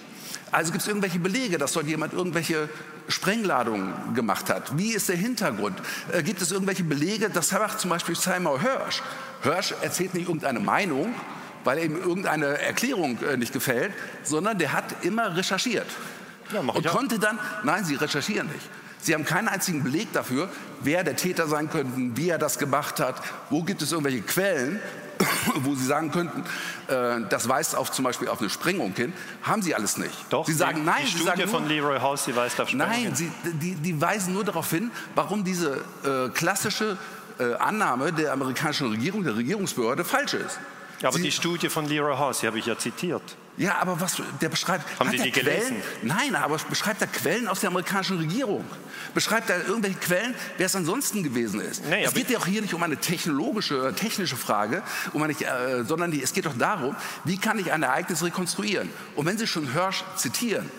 Also 0.50 0.70
gibt 0.70 0.82
es 0.82 0.88
irgendwelche 0.88 1.18
Belege, 1.18 1.56
dass 1.56 1.72
dort 1.72 1.86
jemand 1.86 2.12
irgendwelche 2.12 2.68
Sprengladungen 3.08 4.14
gemacht 4.14 4.50
hat? 4.50 4.76
Wie 4.76 4.92
ist 4.92 5.08
der 5.08 5.16
Hintergrund? 5.16 5.78
Äh, 6.12 6.22
gibt 6.22 6.42
es 6.42 6.52
irgendwelche 6.52 6.84
Belege? 6.84 7.30
Das 7.30 7.52
macht 7.52 7.80
zum 7.80 7.90
Beispiel 7.90 8.14
Seymour 8.14 8.60
Hirsch. 8.60 9.02
Hirsch 9.42 9.74
erzählt 9.80 10.14
nicht 10.14 10.28
irgendeine 10.28 10.60
Meinung, 10.60 11.14
weil 11.64 11.84
ihm 11.84 11.96
irgendeine 11.96 12.60
Erklärung 12.60 13.18
äh, 13.22 13.36
nicht 13.36 13.52
gefällt, 13.52 13.92
sondern 14.22 14.58
der 14.58 14.72
hat 14.72 15.04
immer 15.04 15.36
recherchiert. 15.36 15.86
Ja, 16.52 16.60
und 16.60 16.86
konnte 16.86 17.18
dann, 17.18 17.38
nein, 17.62 17.84
Sie 17.84 17.94
recherchieren 17.94 18.48
nicht. 18.48 18.68
Sie 19.00 19.14
haben 19.14 19.24
keinen 19.24 19.48
einzigen 19.48 19.82
Beleg 19.82 20.12
dafür, 20.12 20.48
wer 20.80 21.02
der 21.02 21.16
Täter 21.16 21.48
sein 21.48 21.68
könnte, 21.68 21.92
wie 22.16 22.28
er 22.28 22.38
das 22.38 22.58
gemacht 22.58 23.00
hat, 23.00 23.16
wo 23.50 23.62
gibt 23.62 23.82
es 23.82 23.90
irgendwelche 23.90 24.22
Quellen, 24.22 24.80
wo 25.56 25.74
Sie 25.74 25.84
sagen 25.84 26.12
könnten, 26.12 26.44
äh, 26.86 27.20
das 27.28 27.48
weist 27.48 27.74
auf 27.74 27.90
zum 27.90 28.04
Beispiel 28.04 28.28
auf 28.28 28.40
eine 28.40 28.48
Sprengung 28.48 28.92
hin, 28.94 29.12
haben 29.42 29.60
Sie 29.60 29.74
alles 29.74 29.96
nicht. 29.96 30.14
Doch, 30.30 30.46
Sie 30.46 30.52
sagen 30.52 30.80
die, 30.80 30.86
nein. 30.86 31.02
Die 31.04 31.10
Sie 31.10 31.18
Studie 31.18 31.42
nur, 31.42 31.48
von 31.48 31.68
Leroy 31.68 31.98
House, 31.98 32.26
die 32.26 32.36
weist 32.36 32.60
auf 32.60 32.68
Sprengung 32.68 32.88
nein, 32.88 33.14
hin. 33.16 33.32
Nein, 33.42 33.58
die, 33.60 33.74
die, 33.74 34.00
weisen 34.00 34.34
nur 34.34 34.44
darauf 34.44 34.70
hin, 34.70 34.90
warum 35.16 35.42
diese 35.42 35.80
äh, 36.04 36.28
klassische 36.28 36.96
äh, 37.38 37.54
Annahme 37.54 38.12
der 38.12 38.32
amerikanischen 38.32 38.88
Regierung, 38.88 39.24
der 39.24 39.36
Regierungsbehörde 39.36 40.04
falsch 40.04 40.34
ist. 40.34 40.60
Ja, 41.02 41.08
aber 41.08 41.18
Sie, 41.18 41.24
die 41.24 41.32
Studie 41.32 41.68
von 41.68 41.86
Leroy 41.86 42.16
House, 42.16 42.40
die 42.40 42.46
habe 42.46 42.58
ich 42.58 42.66
ja 42.66 42.78
zitiert. 42.78 43.22
Ja, 43.56 43.78
aber 43.80 44.00
was 44.00 44.16
der 44.40 44.48
beschreibt. 44.48 44.98
Haben 44.98 45.10
Sie 45.10 45.18
die 45.18 45.30
Quellen? 45.30 45.60
gelesen? 45.60 45.76
Nein, 46.02 46.34
aber 46.34 46.56
beschreibt 46.70 47.02
er 47.02 47.06
Quellen 47.08 47.48
aus 47.48 47.60
der 47.60 47.68
amerikanischen 47.68 48.18
Regierung? 48.18 48.64
Beschreibt 49.12 49.50
er 49.50 49.66
irgendwelche 49.66 49.98
Quellen, 49.98 50.34
wer 50.56 50.66
es 50.66 50.74
ansonsten 50.74 51.22
gewesen 51.22 51.60
ist? 51.60 51.84
Nee, 51.84 52.04
es 52.04 52.14
geht 52.14 52.30
ja 52.30 52.38
auch 52.38 52.46
hier 52.46 52.62
nicht 52.62 52.72
um 52.72 52.82
eine 52.82 52.96
technologische, 52.96 53.92
technische 53.94 54.36
Frage, 54.36 54.82
um 55.12 55.22
eine, 55.22 55.32
äh, 55.34 55.84
sondern 55.84 56.12
die, 56.12 56.22
es 56.22 56.32
geht 56.32 56.46
doch 56.46 56.56
darum, 56.56 56.96
wie 57.24 57.36
kann 57.36 57.58
ich 57.58 57.72
ein 57.72 57.82
Ereignis 57.82 58.22
rekonstruieren? 58.22 58.88
Und 59.16 59.26
wenn 59.26 59.36
Sie 59.36 59.46
schon 59.46 59.72
Hirsch 59.72 60.04
zitieren, 60.16 60.70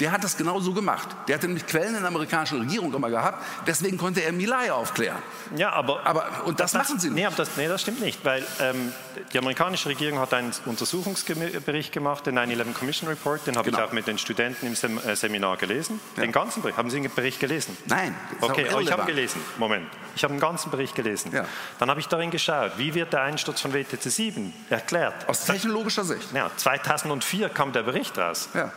der 0.00 0.12
hat 0.12 0.22
das 0.22 0.36
genau 0.36 0.60
so 0.60 0.72
gemacht. 0.72 1.08
Der 1.26 1.36
hatte 1.36 1.46
nämlich 1.46 1.66
Quellen 1.66 1.94
in 1.94 2.00
der 2.00 2.08
amerikanischen 2.08 2.60
Regierung 2.60 2.94
immer 2.94 3.10
gehabt. 3.10 3.44
Deswegen 3.66 3.98
konnte 3.98 4.22
er 4.22 4.32
Milay 4.32 4.70
aufklären. 4.70 5.18
Ja, 5.56 5.72
aber, 5.72 6.06
aber 6.06 6.44
und 6.44 6.60
das, 6.60 6.72
das 6.72 6.82
machen 6.82 7.00
sie 7.00 7.10
nicht. 7.10 7.28
Nee, 7.28 7.34
das, 7.36 7.56
nee, 7.56 7.66
das 7.66 7.82
stimmt 7.82 8.00
nicht, 8.00 8.24
weil 8.24 8.46
ähm, 8.60 8.92
die 9.32 9.38
amerikanische 9.38 9.88
Regierung 9.88 10.18
hat 10.20 10.32
einen 10.34 10.52
Untersuchungsbericht 10.66 11.92
gemacht, 11.92 12.26
den 12.26 12.38
9-11 12.38 12.72
Commission 12.74 13.08
Report. 13.08 13.46
Den 13.46 13.56
habe 13.56 13.70
genau. 13.70 13.82
ich 13.82 13.88
auch 13.88 13.92
mit 13.92 14.06
den 14.06 14.18
Studenten 14.18 14.66
im 14.66 14.74
Sem 14.74 14.98
äh, 14.98 15.16
Seminar 15.16 15.56
gelesen. 15.56 16.00
Ja. 16.16 16.22
Den 16.22 16.32
ganzen 16.32 16.62
Bericht. 16.62 16.78
Haben 16.78 16.90
Sie 16.90 17.00
den 17.00 17.12
Bericht 17.12 17.40
gelesen? 17.40 17.76
Nein. 17.86 18.14
Okay, 18.40 18.68
aber 18.70 18.80
ich 18.80 18.92
habe 18.92 19.04
gelesen. 19.04 19.40
Moment. 19.58 19.88
Ich 20.14 20.22
habe 20.22 20.34
den 20.34 20.40
ganzen 20.40 20.70
Bericht 20.70 20.94
gelesen. 20.94 21.32
Ja. 21.32 21.44
Dann 21.78 21.90
habe 21.90 22.00
ich 22.00 22.06
darin 22.06 22.30
geschaut, 22.30 22.72
wie 22.76 22.94
wird 22.94 23.12
der 23.12 23.22
Einsturz 23.22 23.60
von 23.60 23.72
WTC 23.72 24.02
7 24.02 24.52
erklärt. 24.70 25.28
Aus 25.28 25.44
technologischer 25.44 26.04
Sicht. 26.04 26.32
Ja, 26.32 26.50
2004 26.56 27.48
kam 27.48 27.72
der 27.72 27.82
Bericht 27.82 28.16
raus. 28.18 28.48
Ja. 28.54 28.72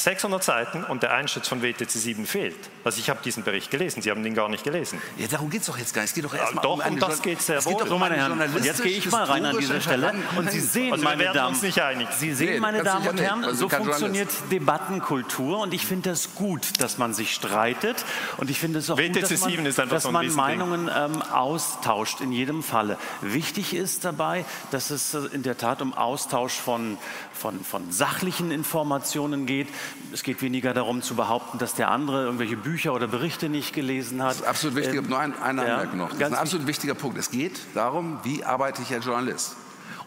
600 0.00 0.42
Seiten 0.42 0.84
und 0.84 1.02
der 1.02 1.12
Einsturz 1.12 1.48
von 1.48 1.62
WTC 1.62 1.90
7 1.90 2.26
fehlt. 2.26 2.56
Also 2.84 3.00
ich 3.00 3.10
habe 3.10 3.20
diesen 3.22 3.42
Bericht 3.42 3.70
gelesen, 3.70 4.02
Sie 4.02 4.10
haben 4.10 4.22
den 4.22 4.34
gar 4.34 4.48
nicht 4.48 4.64
gelesen. 4.64 5.00
Ja, 5.16 5.28
darum 5.28 5.50
geht 5.50 5.60
es 5.60 5.66
doch 5.66 5.78
jetzt 5.78 5.94
gar 5.94 6.02
nicht. 6.02 6.10
Es 6.10 6.14
geht 6.14 6.24
doch 6.24 6.34
erstmal 6.34 6.64
ja, 6.64 6.76
doch, 6.76 6.86
um, 6.86 6.92
um 6.94 6.98
das 6.98 7.22
geht 7.22 7.42
sehr 7.42 7.64
wohl. 7.64 7.86
So, 7.86 7.98
meine 7.98 8.16
Herren, 8.16 8.40
und 8.40 8.64
jetzt 8.64 8.82
gehe 8.82 8.96
ich 8.96 9.10
mal 9.10 9.24
rein 9.24 9.44
an 9.44 9.58
dieser 9.58 9.80
Stelle. 9.80 10.14
Und 10.36 10.50
Sie 10.50 10.60
sehen, 10.60 10.92
also 10.92 11.04
meine 11.04 11.24
Damen, 11.24 11.54
uns 11.54 11.62
nicht 11.62 11.80
einig. 11.80 12.08
Sie 12.12 12.32
sehen, 12.32 12.54
nee, 12.54 12.60
meine 12.60 12.82
Damen 12.82 13.08
und 13.08 13.20
Herren, 13.20 13.44
also 13.44 13.60
so 13.60 13.68
funktioniert 13.68 14.28
Debattenkultur 14.50 15.58
und 15.58 15.74
ich 15.74 15.86
finde 15.86 16.10
es 16.10 16.34
gut, 16.34 16.80
dass 16.80 16.98
man 16.98 17.14
sich 17.14 17.34
streitet 17.34 18.04
und 18.38 18.50
ich 18.50 18.58
finde 18.58 18.78
es 18.78 18.90
auch 18.90 18.98
WTC 18.98 19.12
gut, 19.12 19.66
dass 19.66 19.76
man, 19.76 19.88
dass 19.88 20.10
man 20.10 20.34
Meinungen 20.34 20.90
ähm, 20.94 21.22
austauscht 21.22 22.20
in 22.20 22.32
jedem 22.32 22.62
Falle. 22.62 22.98
Wichtig 23.20 23.74
ist 23.74 24.04
dabei, 24.04 24.44
dass 24.70 24.90
es 24.90 25.14
äh, 25.14 25.20
in 25.32 25.42
der 25.42 25.58
Tat 25.58 25.82
um 25.82 25.94
Austausch 25.94 26.54
von, 26.54 26.98
von, 27.32 27.62
von 27.64 27.90
sachlichen 27.92 28.50
Informationen 28.50 29.46
geht. 29.46 29.68
Es 30.12 30.22
geht 30.22 30.42
weniger 30.42 30.74
darum 30.74 31.02
zu 31.02 31.14
behaupten, 31.14 31.58
dass 31.58 31.74
der 31.74 31.90
andere 31.90 32.24
irgendwelche 32.24 32.56
Bücher 32.56 32.92
oder 32.92 33.06
Berichte 33.06 33.48
nicht 33.48 33.72
gelesen 33.72 34.22
hat. 34.22 34.30
Das 34.30 34.40
ist 34.40 34.46
absolut 34.46 34.76
wichtig. 34.76 34.96
Ähm, 34.96 35.08
nur 35.08 35.18
ein, 35.18 35.40
eine 35.40 35.66
ja, 35.66 35.74
Anmerkung 35.74 35.98
noch. 35.98 36.08
Das 36.10 36.18
ist 36.18 36.34
ein 36.34 36.34
absolut 36.34 36.66
wichtiger 36.66 36.94
Punkt. 36.94 37.18
Es 37.18 37.30
geht 37.30 37.60
darum, 37.74 38.18
wie 38.24 38.44
arbeite 38.44 38.82
ich 38.82 38.92
als 38.92 39.04
Journalist? 39.04 39.56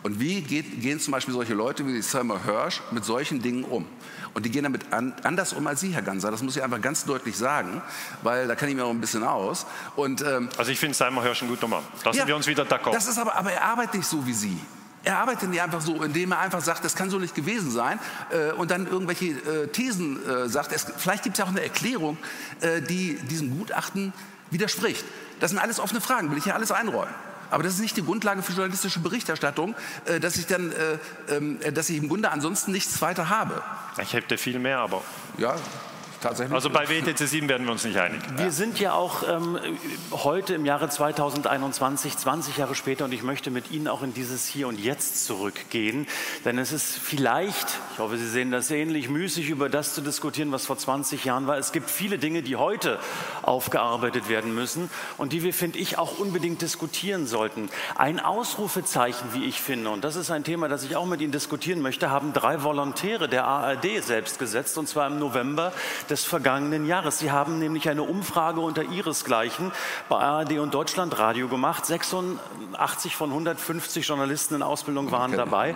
Und 0.03 0.19
wie 0.19 0.41
geht, 0.41 0.81
gehen 0.81 0.99
zum 0.99 1.13
Beispiel 1.13 1.33
solche 1.33 1.53
Leute 1.53 1.87
wie 1.87 2.01
Selma 2.01 2.37
Hirsch 2.43 2.81
mit 2.91 3.05
solchen 3.05 3.41
Dingen 3.41 3.63
um? 3.63 3.87
Und 4.33 4.45
die 4.45 4.51
gehen 4.51 4.63
damit 4.63 4.91
an, 4.91 5.13
anders 5.23 5.53
um 5.53 5.65
als 5.65 5.79
Sie, 5.79 5.93
Herr 5.93 6.01
Ganser. 6.01 6.29
Das 6.29 6.43
muss 6.43 6.57
ich 6.57 6.63
einfach 6.63 6.81
ganz 6.81 7.05
deutlich 7.05 7.37
sagen, 7.37 7.81
weil 8.21 8.47
da 8.47 8.55
kenne 8.55 8.71
ich 8.71 8.77
mir 8.77 8.83
auch 8.83 8.89
ein 8.89 8.99
bisschen 8.99 9.23
aus. 9.23 9.65
Und, 9.95 10.21
ähm, 10.21 10.49
also 10.57 10.71
ich 10.71 10.79
finde 10.79 10.95
Selma 10.95 11.21
Hirsch 11.21 11.41
ein 11.41 11.47
guter 11.47 11.69
Mann. 11.69 11.83
Da 12.03 12.09
ja, 12.09 12.17
sind 12.17 12.27
wir 12.27 12.35
uns 12.35 12.47
wieder 12.47 12.63
d'accord. 12.63 12.91
Das 12.91 13.07
ist 13.07 13.17
aber, 13.17 13.35
aber 13.35 13.53
er 13.53 13.63
arbeitet 13.63 13.95
nicht 13.95 14.07
so 14.07 14.25
wie 14.27 14.33
Sie. 14.33 14.57
Er 15.03 15.17
arbeitet 15.17 15.49
nicht 15.49 15.61
einfach 15.61 15.81
so, 15.81 16.01
indem 16.01 16.31
er 16.31 16.39
einfach 16.39 16.61
sagt, 16.61 16.85
das 16.85 16.95
kann 16.95 17.09
so 17.09 17.19
nicht 17.19 17.35
gewesen 17.35 17.71
sein 17.71 17.99
äh, 18.31 18.51
und 18.53 18.71
dann 18.71 18.87
irgendwelche 18.87 19.25
äh, 19.25 19.67
Thesen 19.67 20.25
äh, 20.25 20.47
sagt. 20.47 20.71
Es, 20.71 20.87
vielleicht 20.97 21.23
gibt 21.23 21.35
es 21.35 21.39
ja 21.39 21.45
auch 21.45 21.49
eine 21.49 21.61
Erklärung, 21.61 22.17
äh, 22.61 22.81
die 22.81 23.15
diesem 23.15 23.57
Gutachten 23.57 24.13
widerspricht. 24.49 25.03
Das 25.39 25.51
sind 25.51 25.59
alles 25.59 25.79
offene 25.79 25.99
Fragen, 25.99 26.31
will 26.31 26.37
ich 26.37 26.45
ja 26.45 26.53
alles 26.53 26.71
einräumen. 26.71 27.13
Aber 27.51 27.61
das 27.61 27.73
ist 27.73 27.81
nicht 27.81 27.97
die 27.97 28.03
Grundlage 28.03 28.41
für 28.41 28.53
journalistische 28.53 28.99
Berichterstattung, 28.99 29.75
äh, 30.05 30.19
dass 30.19 30.37
ich 30.37 30.47
dann, 30.47 30.71
äh, 30.71 30.97
ähm, 31.35 31.59
dass 31.73 31.89
ich 31.89 31.97
im 31.97 32.07
Grunde 32.07 32.31
ansonsten 32.31 32.71
nichts 32.71 33.01
weiter 33.01 33.29
habe. 33.29 33.61
Ich 34.01 34.13
hätte 34.13 34.37
viel 34.37 34.57
mehr, 34.57 34.79
aber 34.79 35.03
ja, 35.37 35.55
tatsächlich. 36.23 36.55
Also 36.55 36.69
bei 36.69 36.87
WTC 36.89 37.27
7 37.27 37.49
werden 37.49 37.65
wir 37.65 37.71
uns 37.71 37.83
nicht 37.83 37.97
einig. 37.97 38.21
Wir 38.37 38.51
sind 38.51 38.79
ja 38.79 38.93
auch 38.93 39.23
ähm, 39.27 39.59
heute 40.11 40.55
im 40.55 40.65
Jahre 40.65 40.89
2021, 40.89 42.17
20 42.17 42.57
Jahre 42.57 42.75
später, 42.75 43.05
und 43.05 43.13
ich 43.13 43.23
möchte 43.23 43.51
mit 43.51 43.71
Ihnen 43.71 43.87
auch 43.87 44.01
in 44.01 44.13
dieses 44.13 44.47
Hier 44.47 44.67
und 44.67 44.79
Jetzt 44.79 45.25
zurückgehen. 45.25 46.07
Denn 46.45 46.57
es 46.57 46.71
ist 46.71 46.97
vielleicht, 46.97 47.67
ich 47.93 47.99
hoffe, 47.99 48.17
Sie 48.17 48.27
sehen 48.27 48.51
das 48.51 48.71
ähnlich, 48.71 49.09
müßig 49.09 49.49
über 49.49 49.69
das 49.69 49.93
zu 49.93 50.01
diskutieren, 50.01 50.51
was 50.51 50.65
vor 50.65 50.77
20 50.77 51.25
Jahren 51.25 51.45
war. 51.47 51.57
Es 51.57 51.71
gibt 51.71 51.89
viele 51.89 52.17
Dinge, 52.17 52.41
die 52.41 52.55
heute 52.55 52.99
aufgearbeitet 53.41 54.29
werden 54.29 54.55
müssen 54.55 54.89
und 55.17 55.33
die 55.33 55.43
wir, 55.43 55.53
finde 55.53 55.79
ich, 55.79 55.97
auch 55.97 56.17
unbedingt 56.19 56.61
diskutieren 56.61 57.27
sollten. 57.27 57.69
Ein 57.95 58.19
Ausrufezeichen, 58.19 59.33
wie 59.33 59.45
ich 59.45 59.61
finde, 59.61 59.89
und 59.89 60.03
das 60.03 60.15
ist 60.15 60.31
ein 60.31 60.43
Thema, 60.43 60.69
das 60.69 60.83
ich 60.83 60.95
auch 60.95 61.05
mit 61.05 61.21
Ihnen 61.21 61.31
diskutieren 61.31 61.81
möchte, 61.81 62.09
haben 62.09 62.33
drei 62.33 62.63
Volontäre 62.63 63.27
der 63.27 63.45
ARD 63.45 64.01
selbst 64.01 64.39
gesetzt, 64.39 64.77
und 64.77 64.87
zwar 64.87 65.07
im 65.07 65.19
November 65.19 65.73
des 66.09 66.12
vergangenen 66.21 66.85
Jahres. 66.85 67.19
Sie 67.19 67.31
haben 67.31 67.57
nämlich 67.59 67.89
eine 67.89 68.03
Umfrage 68.03 68.59
unter 68.59 68.83
ihresgleichen 68.83 69.71
bei 70.09 70.17
ARD 70.17 70.59
und 70.59 70.73
Deutschlandradio 70.73 71.47
gemacht. 71.47 71.85
86 71.85 73.15
von 73.15 73.29
150 73.29 74.07
Journalisten 74.07 74.55
in 74.55 74.61
Ausbildung 74.61 75.11
waren 75.11 75.31
dabei. 75.31 75.75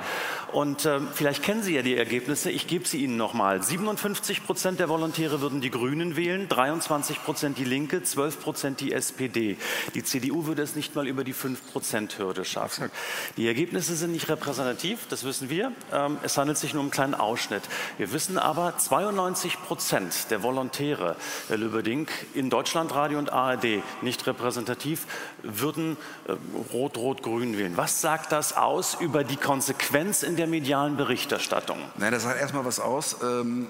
Und 0.51 0.85
äh, 0.85 0.99
vielleicht 1.13 1.43
kennen 1.43 1.63
Sie 1.63 1.75
ja 1.75 1.81
die 1.81 1.95
Ergebnisse. 1.95 2.51
Ich 2.51 2.67
gebe 2.67 2.87
sie 2.87 3.03
Ihnen 3.03 3.17
nochmal. 3.17 3.61
57 3.63 4.45
Prozent 4.45 4.79
der 4.79 4.89
Volontäre 4.89 5.41
würden 5.41 5.61
die 5.61 5.71
Grünen 5.71 6.15
wählen, 6.15 6.47
23 6.47 7.23
Prozent 7.23 7.57
die 7.57 7.63
Linke, 7.63 8.03
12 8.03 8.41
Prozent 8.41 8.79
die 8.79 8.93
SPD. 8.93 9.57
Die 9.93 10.03
CDU 10.03 10.45
würde 10.45 10.61
es 10.61 10.75
nicht 10.75 10.95
mal 10.95 11.07
über 11.07 11.23
die 11.23 11.33
5-Prozent-Hürde 11.33 12.45
schaffen. 12.45 12.91
Die 13.37 13.47
Ergebnisse 13.47 13.95
sind 13.95 14.11
nicht 14.11 14.29
repräsentativ, 14.29 15.07
das 15.09 15.23
wissen 15.23 15.49
wir. 15.49 15.71
Ähm, 15.91 16.17
es 16.23 16.37
handelt 16.37 16.57
sich 16.57 16.73
nur 16.73 16.81
um 16.81 16.87
einen 16.87 16.91
kleinen 16.91 17.15
Ausschnitt. 17.15 17.63
Wir 17.97 18.11
wissen 18.11 18.37
aber, 18.37 18.77
92 18.77 19.61
Prozent 19.63 20.26
der 20.27 20.43
Volontäre, 20.43 21.15
Herr 21.47 21.57
Lüberding, 21.57 22.07
in 22.33 22.49
Deutschlandradio 22.49 23.19
und 23.19 23.31
ARD, 23.31 23.83
nicht 24.01 24.25
repräsentativ, 24.27 25.05
würden 25.43 25.97
äh, 26.27 26.33
Rot-Rot-Grün 26.73 27.57
wählen. 27.57 27.77
Was 27.77 28.01
sagt 28.01 28.31
das 28.31 28.55
aus 28.55 28.97
über 28.99 29.23
die 29.23 29.37
Konsequenz 29.37 30.23
in 30.23 30.35
der 30.35 30.47
medialen 30.47 30.97
Berichterstattung? 30.97 31.77
Nein, 31.97 32.11
das 32.11 32.23
sagt 32.23 32.39
erstmal 32.39 32.65
was 32.65 32.79
aus, 32.79 33.17
ähm, 33.21 33.67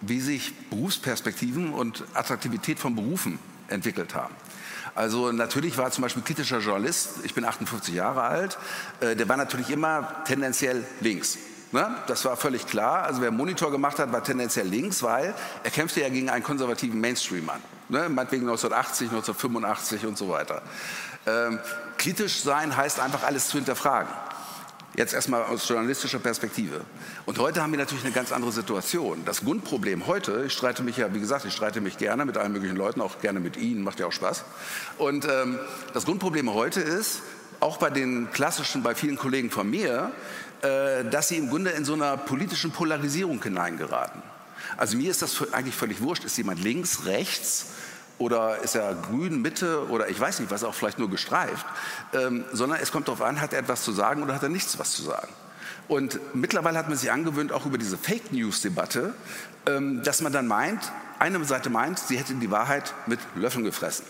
wie 0.00 0.20
sich 0.20 0.54
Berufsperspektiven 0.70 1.72
und 1.72 2.04
Attraktivität 2.14 2.78
von 2.78 2.94
Berufen 2.94 3.38
entwickelt 3.68 4.14
haben. 4.14 4.34
Also 4.94 5.30
natürlich 5.30 5.76
war 5.76 5.90
zum 5.90 6.02
Beispiel 6.02 6.22
kritischer 6.22 6.60
Journalist, 6.60 7.18
ich 7.24 7.34
bin 7.34 7.44
58 7.44 7.94
Jahre 7.94 8.22
alt, 8.22 8.58
äh, 9.00 9.14
der 9.14 9.28
war 9.28 9.36
natürlich 9.36 9.70
immer 9.70 10.24
tendenziell 10.24 10.86
links. 11.00 11.38
Ne? 11.72 11.96
Das 12.06 12.24
war 12.24 12.36
völlig 12.36 12.66
klar. 12.66 13.04
Also 13.04 13.20
wer 13.20 13.30
Monitor 13.30 13.70
gemacht 13.70 13.98
hat, 13.98 14.12
war 14.12 14.22
tendenziell 14.22 14.66
links, 14.66 15.02
weil 15.02 15.34
er 15.62 15.70
kämpfte 15.70 16.00
ja 16.00 16.08
gegen 16.08 16.30
einen 16.30 16.44
konservativen 16.44 17.00
Mainstream 17.00 17.48
an. 17.50 17.60
Ne? 17.88 18.08
Meinetwegen 18.08 18.42
1980, 18.42 19.08
1985 19.08 20.06
und 20.06 20.16
so 20.16 20.28
weiter. 20.28 20.62
Ähm, 21.26 21.58
kritisch 21.98 22.40
sein 22.42 22.76
heißt 22.76 23.00
einfach 23.00 23.24
alles 23.24 23.48
zu 23.48 23.58
hinterfragen. 23.58 24.12
Jetzt 24.96 25.12
erstmal 25.12 25.42
aus 25.42 25.68
journalistischer 25.68 26.20
Perspektive. 26.20 26.80
Und 27.26 27.38
heute 27.38 27.62
haben 27.62 27.70
wir 27.70 27.78
natürlich 27.78 28.04
eine 28.04 28.14
ganz 28.14 28.32
andere 28.32 28.50
Situation. 28.50 29.24
Das 29.26 29.44
Grundproblem 29.44 30.06
heute, 30.06 30.44
ich 30.46 30.54
streite 30.54 30.82
mich 30.82 30.96
ja, 30.96 31.12
wie 31.12 31.20
gesagt, 31.20 31.44
ich 31.44 31.52
streite 31.52 31.82
mich 31.82 31.98
gerne 31.98 32.24
mit 32.24 32.38
allen 32.38 32.52
möglichen 32.52 32.76
Leuten, 32.76 33.02
auch 33.02 33.20
gerne 33.20 33.38
mit 33.38 33.58
Ihnen, 33.58 33.82
macht 33.82 34.00
ja 34.00 34.06
auch 34.06 34.12
Spaß. 34.12 34.44
Und 34.96 35.26
ähm, 35.26 35.58
das 35.92 36.06
Grundproblem 36.06 36.54
heute 36.54 36.80
ist, 36.80 37.20
auch 37.60 37.78
bei 37.78 37.90
den 37.90 38.30
klassischen, 38.32 38.82
bei 38.82 38.94
vielen 38.94 39.16
Kollegen 39.16 39.50
von 39.50 39.68
mir, 39.68 40.12
äh, 40.62 41.04
dass 41.04 41.28
sie 41.28 41.36
im 41.36 41.48
Grunde 41.48 41.70
in 41.70 41.84
so 41.84 41.94
einer 41.94 42.16
politischen 42.16 42.70
Polarisierung 42.70 43.42
hineingeraten. 43.42 44.22
Also 44.76 44.96
mir 44.96 45.10
ist 45.10 45.22
das 45.22 45.52
eigentlich 45.52 45.74
völlig 45.74 46.00
wurscht, 46.00 46.24
ist 46.24 46.36
jemand 46.36 46.62
links, 46.62 47.04
rechts, 47.06 47.66
oder 48.18 48.62
ist 48.62 48.74
er 48.74 48.94
grün, 48.94 49.42
Mitte 49.42 49.88
oder 49.90 50.08
ich 50.08 50.18
weiß 50.18 50.40
nicht 50.40 50.50
was, 50.50 50.64
auch 50.64 50.74
vielleicht 50.74 50.98
nur 50.98 51.10
gestreift, 51.10 51.66
ähm, 52.14 52.44
sondern 52.52 52.78
es 52.80 52.92
kommt 52.92 53.08
darauf 53.08 53.22
an, 53.22 53.40
hat 53.40 53.52
er 53.52 53.58
etwas 53.58 53.82
zu 53.82 53.92
sagen 53.92 54.22
oder 54.22 54.34
hat 54.34 54.42
er 54.42 54.48
nichts 54.48 54.78
was 54.78 54.92
zu 54.92 55.02
sagen. 55.02 55.28
Und 55.88 56.18
mittlerweile 56.34 56.78
hat 56.78 56.88
man 56.88 56.98
sich 56.98 57.12
angewöhnt, 57.12 57.52
auch 57.52 57.66
über 57.66 57.78
diese 57.78 57.96
Fake 57.96 58.32
News-Debatte, 58.32 59.14
ähm, 59.66 60.02
dass 60.02 60.22
man 60.22 60.32
dann 60.32 60.46
meint, 60.46 60.92
eine 61.18 61.44
Seite 61.44 61.70
meint, 61.70 61.98
sie 61.98 62.18
hätte 62.18 62.34
die 62.34 62.50
Wahrheit 62.50 62.94
mit 63.06 63.20
Löffeln 63.34 63.64
gefressen. 63.64 64.04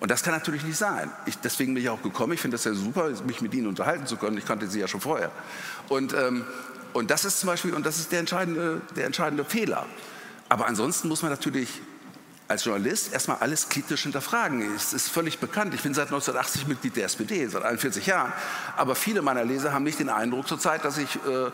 Und 0.00 0.10
das 0.10 0.22
kann 0.22 0.32
natürlich 0.32 0.62
nicht 0.62 0.76
sein. 0.76 1.10
Ich, 1.26 1.38
deswegen 1.38 1.74
bin 1.74 1.82
ich 1.82 1.90
auch 1.90 2.02
gekommen. 2.02 2.32
Ich 2.32 2.40
finde 2.40 2.54
das 2.56 2.64
ja 2.64 2.72
super, 2.72 3.10
mich 3.26 3.40
mit 3.40 3.52
Ihnen 3.54 3.66
unterhalten 3.66 4.06
zu 4.06 4.16
können. 4.16 4.38
Ich 4.38 4.46
kannte 4.46 4.68
Sie 4.68 4.78
ja 4.78 4.86
schon 4.86 5.00
vorher. 5.00 5.30
Und, 5.88 6.14
ähm, 6.14 6.44
und 6.92 7.10
das 7.10 7.24
ist 7.24 7.40
zum 7.40 7.48
Beispiel, 7.48 7.74
und 7.74 7.84
das 7.84 7.98
ist 7.98 8.12
der 8.12 8.20
entscheidende, 8.20 8.80
der 8.94 9.06
entscheidende 9.06 9.44
Fehler. 9.44 9.86
Aber 10.48 10.66
ansonsten 10.66 11.08
muss 11.08 11.22
man 11.22 11.30
natürlich 11.30 11.82
als 12.46 12.64
Journalist 12.64 13.12
erstmal 13.12 13.38
alles 13.38 13.68
kritisch 13.68 14.04
hinterfragen. 14.04 14.74
Es 14.74 14.92
ist 14.92 15.08
völlig 15.08 15.38
bekannt. 15.38 15.74
Ich 15.74 15.82
bin 15.82 15.92
seit 15.92 16.06
1980 16.06 16.66
Mitglied 16.66 16.96
der 16.96 17.04
SPD, 17.04 17.46
seit 17.46 17.62
41 17.62 18.06
Jahren. 18.06 18.32
Aber 18.76 18.94
viele 18.94 19.20
meiner 19.20 19.44
Leser 19.44 19.72
haben 19.72 19.84
nicht 19.84 19.98
den 19.98 20.08
Eindruck 20.08 20.48
zurzeit, 20.48 20.84
dass 20.84 20.96
ich 20.96 21.16
äh, 21.16 21.50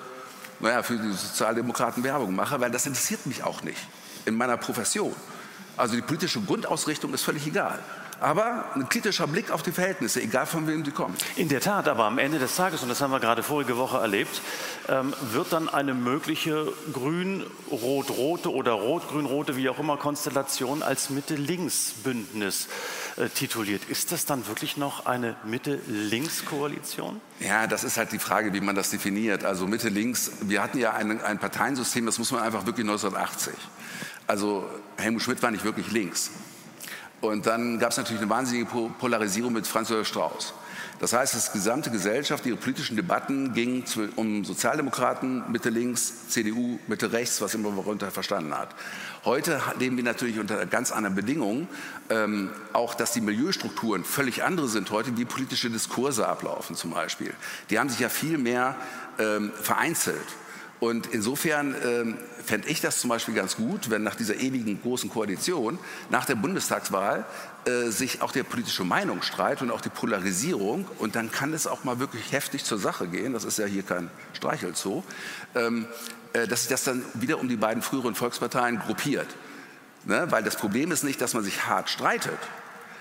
naja, 0.60 0.82
für 0.82 0.96
die 0.96 1.12
Sozialdemokraten 1.12 2.04
Werbung 2.04 2.36
mache, 2.36 2.60
weil 2.60 2.70
das 2.70 2.86
interessiert 2.86 3.26
mich 3.26 3.42
auch 3.42 3.62
nicht 3.62 3.80
in 4.26 4.36
meiner 4.36 4.56
Profession. 4.56 5.14
Also 5.76 5.96
die 5.96 6.02
politische 6.02 6.40
Grundausrichtung 6.40 7.12
ist 7.12 7.22
völlig 7.22 7.46
egal 7.46 7.80
aber 8.20 8.64
ein 8.74 8.88
kritischer 8.88 9.26
Blick 9.26 9.50
auf 9.50 9.62
die 9.62 9.72
Verhältnisse, 9.72 10.22
egal 10.22 10.46
von 10.46 10.66
wem 10.66 10.84
sie 10.84 10.90
kommen. 10.90 11.14
In 11.36 11.48
der 11.48 11.60
Tat, 11.60 11.88
aber 11.88 12.04
am 12.04 12.18
Ende 12.18 12.38
des 12.38 12.56
Tages, 12.56 12.82
und 12.82 12.88
das 12.88 13.00
haben 13.00 13.10
wir 13.10 13.20
gerade 13.20 13.42
vorige 13.42 13.76
Woche 13.76 13.98
erlebt, 13.98 14.40
ähm, 14.88 15.14
wird 15.32 15.52
dann 15.52 15.68
eine 15.68 15.94
mögliche 15.94 16.72
grün-rot-rote 16.92 18.52
oder 18.52 18.72
rot-grün-rote, 18.72 19.56
wie 19.56 19.68
auch 19.68 19.78
immer, 19.78 19.96
Konstellation 19.96 20.82
als 20.82 21.10
Mitte-Links-Bündnis 21.10 22.68
äh, 23.16 23.28
tituliert. 23.28 23.82
Ist 23.88 24.12
das 24.12 24.24
dann 24.24 24.46
wirklich 24.46 24.76
noch 24.76 25.06
eine 25.06 25.36
Mitte-Links-Koalition? 25.44 27.20
Ja, 27.40 27.66
das 27.66 27.84
ist 27.84 27.96
halt 27.96 28.12
die 28.12 28.18
Frage, 28.18 28.52
wie 28.52 28.60
man 28.60 28.74
das 28.74 28.90
definiert. 28.90 29.44
Also 29.44 29.66
Mitte-Links, 29.66 30.32
wir 30.42 30.62
hatten 30.62 30.78
ja 30.78 30.92
ein, 30.92 31.20
ein 31.22 31.38
Parteiensystem, 31.38 32.06
das 32.06 32.18
muss 32.18 32.30
man 32.30 32.42
einfach 32.42 32.66
wirklich 32.66 32.86
1980. 32.86 33.54
Also 34.26 34.68
Helmut 34.96 35.22
Schmidt 35.22 35.42
war 35.42 35.50
nicht 35.50 35.64
wirklich 35.64 35.90
links. 35.90 36.30
Und 37.24 37.46
dann 37.46 37.78
gab 37.78 37.90
es 37.90 37.96
natürlich 37.96 38.22
eine 38.22 38.30
wahnsinnige 38.30 38.66
Polarisierung 38.66 39.52
mit 39.52 39.66
Franz 39.66 39.88
Josef 39.88 40.08
Strauß. 40.08 40.54
Das 41.00 41.12
heißt, 41.12 41.34
die 41.34 41.58
gesamte 41.58 41.90
Gesellschaft, 41.90 42.46
ihre 42.46 42.56
politischen 42.56 42.96
Debatten 42.96 43.52
gingen 43.52 43.84
um 44.16 44.44
Sozialdemokraten, 44.44 45.50
Mitte 45.50 45.70
links, 45.70 46.28
CDU, 46.28 46.78
Mitte 46.86 47.12
rechts, 47.12 47.40
was 47.40 47.54
immer 47.54 47.70
man 47.70 47.78
darunter 47.78 48.10
verstanden 48.10 48.56
hat. 48.56 48.74
Heute 49.24 49.60
leben 49.78 49.96
wir 49.96 50.04
natürlich 50.04 50.38
unter 50.38 50.64
ganz 50.66 50.92
anderen 50.92 51.16
Bedingungen, 51.16 51.68
ähm, 52.10 52.50
auch 52.72 52.94
dass 52.94 53.12
die 53.12 53.20
Milieustrukturen 53.20 54.04
völlig 54.04 54.44
andere 54.44 54.68
sind 54.68 54.90
heute, 54.90 55.16
wie 55.16 55.24
politische 55.24 55.68
Diskurse 55.68 56.28
ablaufen 56.28 56.76
zum 56.76 56.92
Beispiel. 56.92 57.34
Die 57.70 57.78
haben 57.78 57.88
sich 57.88 58.00
ja 58.00 58.08
viel 58.08 58.38
mehr 58.38 58.76
ähm, 59.18 59.50
vereinzelt. 59.60 60.16
Und 60.84 61.06
insofern 61.06 61.74
ähm, 61.82 62.18
fände 62.44 62.68
ich 62.68 62.82
das 62.82 63.00
zum 63.00 63.08
Beispiel 63.08 63.32
ganz 63.32 63.56
gut, 63.56 63.88
wenn 63.88 64.02
nach 64.02 64.16
dieser 64.16 64.34
ewigen 64.34 64.82
großen 64.82 65.08
Koalition, 65.08 65.78
nach 66.10 66.26
der 66.26 66.34
Bundestagswahl, 66.34 67.24
äh, 67.64 67.88
sich 67.88 68.20
auch 68.20 68.32
der 68.32 68.42
politische 68.42 68.84
Meinungsstreit 68.84 69.62
und 69.62 69.70
auch 69.70 69.80
die 69.80 69.88
Polarisierung, 69.88 70.86
und 70.98 71.16
dann 71.16 71.32
kann 71.32 71.54
es 71.54 71.66
auch 71.66 71.84
mal 71.84 72.00
wirklich 72.00 72.32
heftig 72.32 72.64
zur 72.64 72.76
Sache 72.76 73.06
gehen, 73.06 73.32
das 73.32 73.44
ist 73.44 73.56
ja 73.56 73.64
hier 73.64 73.82
kein 73.82 74.10
Streichelzoo, 74.34 75.02
ähm, 75.54 75.86
äh, 76.34 76.46
dass 76.46 76.60
sich 76.60 76.68
das 76.68 76.84
dann 76.84 77.02
wieder 77.14 77.40
um 77.40 77.48
die 77.48 77.56
beiden 77.56 77.82
früheren 77.82 78.14
Volksparteien 78.14 78.78
gruppiert. 78.78 79.28
Ne? 80.04 80.26
Weil 80.28 80.42
das 80.42 80.56
Problem 80.56 80.92
ist 80.92 81.02
nicht, 81.02 81.18
dass 81.22 81.32
man 81.32 81.44
sich 81.44 81.66
hart 81.66 81.88
streitet. 81.88 82.38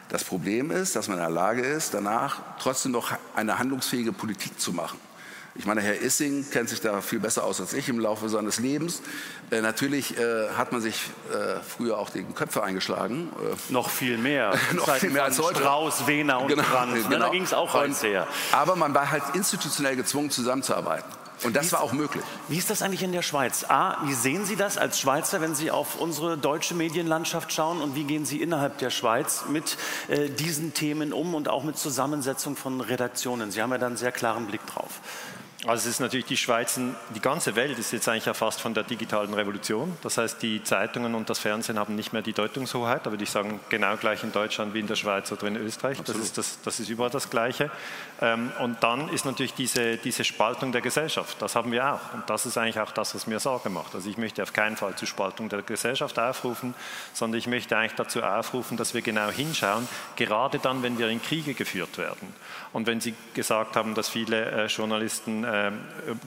Das 0.08 0.24
Problem 0.24 0.72
ist, 0.72 0.96
dass 0.96 1.10
man 1.10 1.18
in 1.18 1.24
der 1.24 1.30
Lage 1.30 1.64
ist, 1.64 1.94
danach 1.94 2.40
trotzdem 2.60 2.94
noch 2.94 3.12
eine 3.36 3.60
handlungsfähige 3.60 4.14
Politik 4.14 4.58
zu 4.58 4.72
machen. 4.72 4.98
Ich 5.56 5.68
meine, 5.68 5.82
Herr 5.82 6.02
Issing 6.02 6.50
kennt 6.50 6.70
sich 6.70 6.82
da 6.82 7.00
viel 7.02 7.20
besser 7.20 7.44
aus 7.44 7.62
als 7.62 7.74
ich 7.74 7.88
im 7.88 8.00
Laufe 8.00 8.28
seines 8.28 8.58
Lebens. 8.58 9.04
Äh, 9.52 9.62
natürlich 9.62 10.18
äh, 10.18 10.50
hat 10.58 10.72
man 10.72 10.82
sich 10.82 10.96
äh, 11.32 11.60
früher 11.62 12.00
auch 12.00 12.10
die 12.10 12.24
Köpfe 12.24 12.64
eingeschlagen. 12.64 13.32
Äh, 13.40 13.72
noch 13.72 13.92
viel 13.92 14.18
mehr. 14.18 14.56
noch 14.74 14.90
viel 14.96 15.12
mehr 15.12 15.26
als 15.26 15.40
heute. 15.40 15.60
Strauß, 15.60 16.08
Wehner 16.08 16.42
und 16.42 16.48
genau, 16.48 16.64
Brandt. 16.64 16.94
Ne? 16.94 17.04
Genau. 17.04 17.26
Da 17.26 17.30
ging 17.30 17.44
es 17.44 17.54
auch 17.54 17.72
heiß 17.76 18.02
her. 18.02 18.28
Aber 18.52 18.76
man 18.76 18.96
war 18.96 19.12
halt 19.12 19.24
institutionell 19.36 19.96
gezwungen, 19.96 20.32
zusammenzuarbeiten. 20.32 21.12
Und 21.44 21.56
das 21.56 21.72
war 21.72 21.82
auch 21.82 21.92
möglich. 21.92 22.24
Wie 22.48 22.58
ist 22.58 22.70
das 22.70 22.82
eigentlich 22.82 23.04
in 23.04 23.12
der 23.12 23.22
Schweiz? 23.22 23.66
A, 23.68 23.98
wie 24.06 24.14
sehen 24.14 24.46
Sie 24.46 24.56
das 24.56 24.78
als 24.78 25.00
Schweizer, 25.00 25.42
wenn 25.42 25.56
Sie 25.56 25.72
auf 25.72 26.00
unsere 26.00 26.38
deutsche 26.38 26.74
Medienlandschaft 26.74 27.52
schauen? 27.52 27.82
Und 27.82 27.96
wie 27.96 28.06
gehen 28.06 28.26
Sie 28.26 28.42
innerhalb 28.42 28.78
der 28.78 28.90
Schweiz 28.90 29.44
mit 29.50 29.78
äh, 30.08 30.30
diesen 30.30 30.74
Themen 30.74 31.12
um 31.12 31.36
und 31.36 31.50
auch 31.50 31.64
mit 31.64 31.78
Zusammensetzung 31.78 32.56
von 32.56 32.82
Redaktionen? 32.82 33.52
Sie 33.52 33.62
haben 33.62 33.72
ja 33.72 33.78
da 33.78 33.88
einen 33.88 33.98
sehr 33.98 34.12
klaren 34.12 34.48
Blick 34.48 34.66
drauf. 34.68 35.02
Also 35.66 35.88
es 35.88 35.96
ist 35.96 36.00
natürlich 36.02 36.26
die 36.26 36.36
Schweiz, 36.36 36.78
die 37.16 37.22
ganze 37.22 37.56
Welt 37.56 37.80
ist 37.80 37.94
jetzt 37.94 38.10
eigentlich 38.10 38.28
erfasst 38.28 38.60
von 38.60 38.74
der 38.74 38.84
digitalen 38.84 39.34
Revolution. 39.34 39.98
Das 40.02 40.18
heißt, 40.18 40.42
die 40.42 40.62
Zeitungen 40.62 41.16
und 41.16 41.30
das 41.30 41.40
Fernsehen 41.40 41.80
haben 41.80 41.96
nicht 41.96 42.12
mehr 42.12 42.22
die 42.22 42.34
Deutungshoheit, 42.34 43.08
aber 43.08 43.20
ich 43.20 43.30
sagen 43.30 43.62
genau 43.70 43.96
gleich 43.96 44.26
in 44.26 44.34
Deutschland 44.34 44.74
wie 44.74 44.82
in 44.82 44.88
der 44.88 44.96
Schweiz 44.96 45.32
oder 45.32 45.48
in 45.48 45.56
Österreich. 45.56 46.02
Das 46.04 46.18
ist, 46.18 46.38
das, 46.38 46.60
das 46.64 46.82
ist, 46.82 46.90
überall 46.90 47.12
das 47.12 47.30
Gleiche. 47.30 47.72
Ähm, 48.20 48.52
und 48.60 48.84
dann 48.84 49.08
ist 49.08 49.24
natürlich 49.24 49.54
diese, 49.54 49.96
diese 49.96 50.26
Spaltung 50.26 50.74
der 50.74 50.82
Gesellschaft. 50.82 51.42
Das 51.42 51.56
haben 51.56 51.72
wir 51.72 51.94
auch. 51.94 52.14
Und 52.14 52.30
das 52.30 52.46
ist 52.46 52.58
eigentlich 52.58 52.80
auch 52.82 52.92
das, 52.92 53.16
was 53.16 53.26
mir 53.26 53.40
Sorge 53.40 53.70
macht. 53.70 53.96
Also 53.96 54.10
ich 54.10 54.18
möchte 54.18 54.44
auf 54.44 54.52
keinen 54.52 54.76
Fall 54.76 54.96
zur 54.96 55.08
Spaltung 55.08 55.48
der 55.48 55.62
Gesellschaft 55.62 56.20
aufrufen, 56.20 56.76
sondern 57.14 57.40
ich 57.40 57.48
möchte 57.48 57.78
eigentlich 57.78 57.96
dazu 57.96 58.22
aufrufen, 58.22 58.76
dass 58.76 58.94
wir 58.94 59.02
genau 59.02 59.30
hinschauen, 59.30 59.88
gerade 60.18 60.60
dann, 60.60 60.84
wenn 60.84 60.98
wir 60.98 61.08
in 61.08 61.22
Kriege 61.22 61.54
geführt 61.54 61.98
werden. 61.98 62.36
Und 62.74 62.88
wenn 62.88 63.00
Sie 63.00 63.14
gesagt 63.34 63.78
haben, 63.78 63.94
dass 63.96 64.10
viele 64.10 64.52
äh, 64.52 64.66
Journalisten 64.66 65.46
äh, 65.54 65.72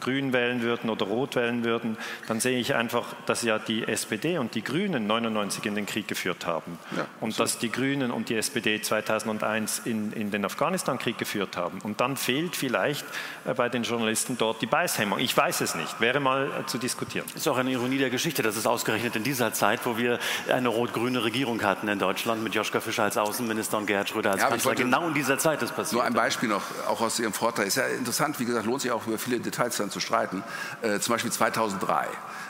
grün 0.01 0.33
wählen 0.33 0.63
würden 0.63 0.91
oder 0.91 1.07
rot 1.07 1.37
wählen 1.37 1.65
würden, 1.65 1.97
dann 2.29 2.41
sehe 2.41 2.59
ich 2.59 2.75
einfach, 2.75 3.15
dass 3.27 3.43
ja 3.43 3.59
die 3.59 3.87
SPD 3.87 4.39
und 4.39 4.55
die 4.55 4.63
Grünen 4.63 5.07
99 5.07 5.67
in 5.67 5.75
den 5.75 5.87
Krieg 5.87 6.09
geführt 6.09 6.47
haben. 6.47 6.79
Ja, 6.97 7.07
und 7.21 7.35
so. 7.35 7.43
dass 7.43 7.59
die 7.59 7.71
Grünen 7.71 8.11
und 8.11 8.29
die 8.29 8.37
SPD 8.37 8.81
2001 8.81 9.83
in, 9.85 10.13
in 10.13 10.31
den 10.31 10.45
Afghanistan-Krieg 10.45 11.19
geführt 11.19 11.57
haben. 11.57 11.81
Und 11.83 12.01
dann 12.01 12.17
fehlt 12.17 12.57
vielleicht 12.57 13.05
äh, 13.45 13.55
bei 13.55 13.69
den 13.69 13.83
Journalisten 13.83 14.39
dort 14.39 14.63
die 14.63 14.67
Beißhemmung. 14.67 15.19
Ich 15.19 15.37
weiß 15.37 15.61
es 15.61 15.75
nicht. 15.75 16.01
Wäre 16.01 16.21
mal 16.21 16.47
äh, 16.47 16.67
zu 16.67 16.79
diskutieren. 16.79 17.27
Ist 17.35 17.49
auch 17.49 17.57
eine 17.57 17.71
Ironie 17.71 17.99
der 17.99 18.11
Geschichte, 18.11 18.43
dass 18.43 18.57
es 18.57 18.67
ausgerechnet 18.67 19.17
in 19.17 19.25
dieser 19.25 19.53
Zeit, 19.53 19.81
wo 19.85 19.99
wir 19.99 20.19
eine 20.49 20.69
rot-grüne 20.69 21.25
Regierung 21.25 21.63
hatten 21.63 21.89
in 21.89 21.99
Deutschland 21.99 22.43
mit 22.43 22.55
Joschka 22.55 22.81
Fischer 22.81 23.05
als 23.05 23.17
Außenminister 23.17 23.79
und 23.79 23.87
Gerhard 23.87 24.09
Schröder 24.09 24.33
als 24.33 24.43
ja, 24.43 24.49
Kanzler, 24.49 24.75
genau 24.75 25.09
in 25.09 25.15
dieser 25.15 25.39
Zeit 25.39 25.63
ist 25.63 25.75
passiert. 25.75 25.95
Nur 25.95 26.05
ein 26.05 26.15
Beispiel 26.15 26.49
noch, 26.49 26.63
auch 26.89 27.01
aus 27.01 27.19
Ihrem 27.19 27.33
Vortrag. 27.33 27.67
Ist 27.67 27.77
ja 27.77 27.87
interessant, 27.87 28.39
wie 28.39 28.45
gesagt, 28.45 28.67
lohnt 28.67 28.83
sich 28.83 28.91
auch 28.91 29.07
über 29.17 29.19
viele 29.19 29.41
Details 29.41 29.77
dann 29.77 29.91
zu 29.91 30.01
streiten. 30.01 30.43
Äh, 30.83 31.01
zum 31.01 31.15
Beispiel 31.15 31.33
2003. 31.33 32.07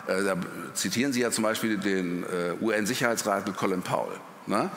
Äh, 0.06 0.24
da 0.24 0.36
zitieren 0.74 1.12
Sie 1.12 1.20
ja 1.20 1.30
zum 1.30 1.44
Beispiel 1.44 1.78
den 1.78 2.24
äh, 2.24 2.52
UN-Sicherheitsrat 2.60 3.46
mit 3.46 3.56
Colin 3.56 3.82
Powell. 3.82 4.18
Ne? 4.46 4.70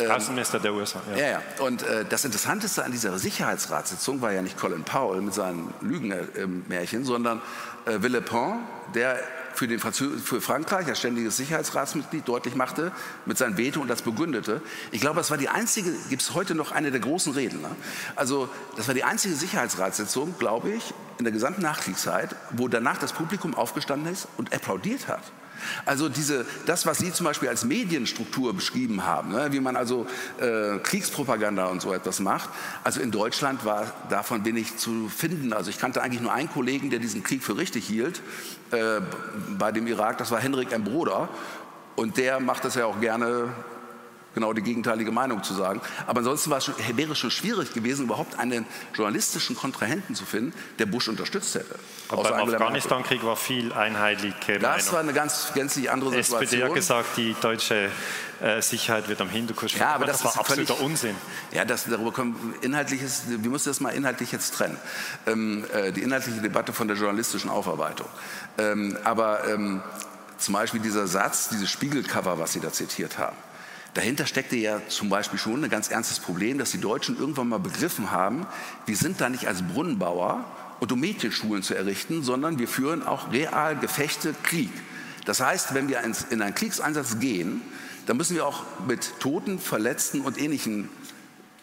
Ähm, 0.00 0.10
Außenminister 0.10 0.58
der 0.58 0.74
USA. 0.74 1.00
Ja, 1.12 1.18
ja. 1.18 1.30
ja. 1.30 1.42
Und 1.60 1.82
äh, 1.82 2.04
das 2.08 2.24
Interessanteste 2.24 2.84
an 2.84 2.92
dieser 2.92 3.18
Sicherheitsratssitzung 3.18 4.20
war 4.20 4.32
ja 4.32 4.42
nicht 4.42 4.58
Colin 4.58 4.84
Powell 4.84 5.20
mit 5.20 5.34
seinen 5.34 5.72
Lügenmärchen, 5.80 7.04
sondern 7.04 7.40
äh, 7.86 8.02
Villepin, 8.02 8.60
der 8.94 9.18
für, 9.54 9.68
den 9.68 9.78
für 9.78 10.40
Frankreich 10.40 10.88
als 10.88 10.98
ständiges 10.98 11.36
Sicherheitsratsmitglied 11.36 12.26
deutlich 12.26 12.54
machte, 12.54 12.92
mit 13.24 13.38
seinem 13.38 13.56
Veto 13.56 13.80
und 13.80 13.88
das 13.88 14.02
begründete. 14.02 14.60
Ich 14.90 15.00
glaube, 15.00 15.16
das 15.16 15.30
war 15.30 15.38
die 15.38 15.48
einzige, 15.48 15.92
gibt 16.10 16.22
es 16.22 16.34
heute 16.34 16.54
noch 16.54 16.72
eine 16.72 16.90
der 16.90 17.00
großen 17.00 17.32
Reden. 17.32 17.62
Ne? 17.62 17.70
Also 18.16 18.48
das 18.76 18.88
war 18.88 18.94
die 18.94 19.04
einzige 19.04 19.34
Sicherheitsratssitzung, 19.34 20.34
glaube 20.38 20.70
ich, 20.70 20.92
in 21.18 21.24
der 21.24 21.32
gesamten 21.32 21.62
Nachkriegszeit, 21.62 22.34
wo 22.50 22.68
danach 22.68 22.98
das 22.98 23.12
Publikum 23.12 23.54
aufgestanden 23.54 24.12
ist 24.12 24.28
und 24.36 24.52
applaudiert 24.52 25.08
hat. 25.08 25.22
Also 25.86 26.08
diese, 26.08 26.46
das, 26.66 26.86
was 26.86 26.98
Sie 26.98 27.12
zum 27.12 27.24
Beispiel 27.24 27.48
als 27.48 27.64
Medienstruktur 27.64 28.54
beschrieben 28.54 29.04
haben, 29.04 29.30
ne, 29.30 29.52
wie 29.52 29.60
man 29.60 29.76
also 29.76 30.06
äh, 30.38 30.78
Kriegspropaganda 30.78 31.66
und 31.66 31.80
so 31.80 31.92
etwas 31.92 32.20
macht, 32.20 32.50
also 32.82 33.00
in 33.00 33.10
Deutschland 33.10 33.64
war 33.64 33.92
davon 34.10 34.44
wenig 34.44 34.76
zu 34.76 35.08
finden. 35.08 35.52
Also 35.52 35.70
ich 35.70 35.78
kannte 35.78 36.02
eigentlich 36.02 36.20
nur 36.20 36.32
einen 36.32 36.50
Kollegen, 36.50 36.90
der 36.90 36.98
diesen 36.98 37.22
Krieg 37.22 37.42
für 37.42 37.56
richtig 37.56 37.86
hielt, 37.86 38.20
äh, 38.70 39.00
bei 39.58 39.72
dem 39.72 39.86
Irak, 39.86 40.18
das 40.18 40.30
war 40.30 40.40
Henrik 40.40 40.72
M. 40.72 40.84
Broder. 40.84 41.28
Und 41.96 42.16
der 42.16 42.40
macht 42.40 42.64
das 42.64 42.74
ja 42.74 42.86
auch 42.86 43.00
gerne 43.00 43.48
genau 44.34 44.52
die 44.52 44.62
gegenteilige 44.62 45.10
Meinung 45.10 45.42
zu 45.42 45.54
sagen. 45.54 45.80
Aber 46.06 46.18
ansonsten 46.18 46.52
es 46.52 46.64
schon, 46.64 46.74
wäre 46.94 47.12
es 47.12 47.18
schon 47.18 47.30
schwierig 47.30 47.72
gewesen, 47.72 48.04
überhaupt 48.06 48.38
einen 48.38 48.66
journalistischen 48.94 49.56
Kontrahenten 49.56 50.14
zu 50.14 50.24
finden, 50.24 50.52
der 50.78 50.86
Bush 50.86 51.08
unterstützt 51.08 51.54
hätte. 51.54 51.78
Aber 52.08 52.22
beim 52.22 52.48
Afghanistan-Krieg 52.48 53.24
war 53.24 53.36
viel 53.36 53.72
einheitliche 53.72 54.58
Das 54.58 54.62
Meinung. 54.62 54.92
war 54.92 55.00
eine 55.00 55.12
ganz 55.12 55.52
gänzlich 55.54 55.90
andere 55.90 56.10
Situation. 56.10 56.42
SPD 56.42 56.64
hat 56.64 56.74
gesagt, 56.74 57.16
die 57.16 57.34
deutsche 57.40 57.90
äh, 58.40 58.60
Sicherheit 58.60 59.08
wird 59.08 59.20
am 59.20 59.28
Hinterkurs 59.28 59.74
Ja, 59.74 59.94
aber 59.94 60.06
das, 60.06 60.22
das 60.22 60.34
war 60.34 60.40
absoluter 60.40 60.74
völlig, 60.74 60.90
Unsinn. 60.90 61.16
Ja, 61.52 61.64
das, 61.64 61.84
darüber 61.84 62.12
kommen 62.12 62.54
inhaltliches, 62.60 63.22
wir 63.28 63.50
müssen 63.50 63.68
das 63.68 63.80
mal 63.80 63.90
inhaltlich 63.90 64.32
jetzt 64.32 64.54
trennen. 64.54 64.76
Ähm, 65.26 65.64
äh, 65.72 65.92
die 65.92 66.02
inhaltliche 66.02 66.40
Debatte 66.40 66.72
von 66.72 66.88
der 66.88 66.96
journalistischen 66.96 67.50
Aufarbeitung. 67.50 68.08
Ähm, 68.58 68.98
aber 69.04 69.48
ähm, 69.48 69.82
zum 70.38 70.54
Beispiel 70.54 70.80
dieser 70.80 71.06
Satz, 71.06 71.48
dieses 71.48 71.70
Spiegelcover, 71.70 72.38
was 72.38 72.52
Sie 72.52 72.60
da 72.60 72.72
zitiert 72.72 73.18
haben. 73.18 73.36
Dahinter 73.94 74.26
steckte 74.26 74.56
ja 74.56 74.80
zum 74.88 75.08
Beispiel 75.08 75.38
schon 75.38 75.62
ein 75.62 75.70
ganz 75.70 75.88
ernstes 75.88 76.18
Problem, 76.18 76.58
dass 76.58 76.72
die 76.72 76.80
Deutschen 76.80 77.16
irgendwann 77.16 77.48
mal 77.48 77.60
begriffen 77.60 78.10
haben, 78.10 78.46
wir 78.86 78.96
sind 78.96 79.20
da 79.20 79.28
nicht 79.28 79.46
als 79.46 79.62
Brunnenbauer 79.62 80.44
und 80.80 80.90
um 80.90 80.98
Mädchenschulen 80.98 81.62
zu 81.62 81.74
errichten, 81.74 82.24
sondern 82.24 82.58
wir 82.58 82.66
führen 82.66 83.04
auch 83.04 83.32
real 83.32 83.76
Gefechte, 83.76 84.34
Krieg. 84.42 84.70
Das 85.24 85.40
heißt, 85.40 85.74
wenn 85.74 85.88
wir 85.88 86.00
in 86.30 86.42
einen 86.42 86.54
Kriegseinsatz 86.54 87.20
gehen, 87.20 87.62
dann 88.06 88.16
müssen 88.16 88.34
wir 88.34 88.46
auch 88.46 88.64
mit 88.86 89.20
Toten, 89.20 89.58
Verletzten 89.60 90.20
und 90.20 90.38
ähnlichen 90.38 90.88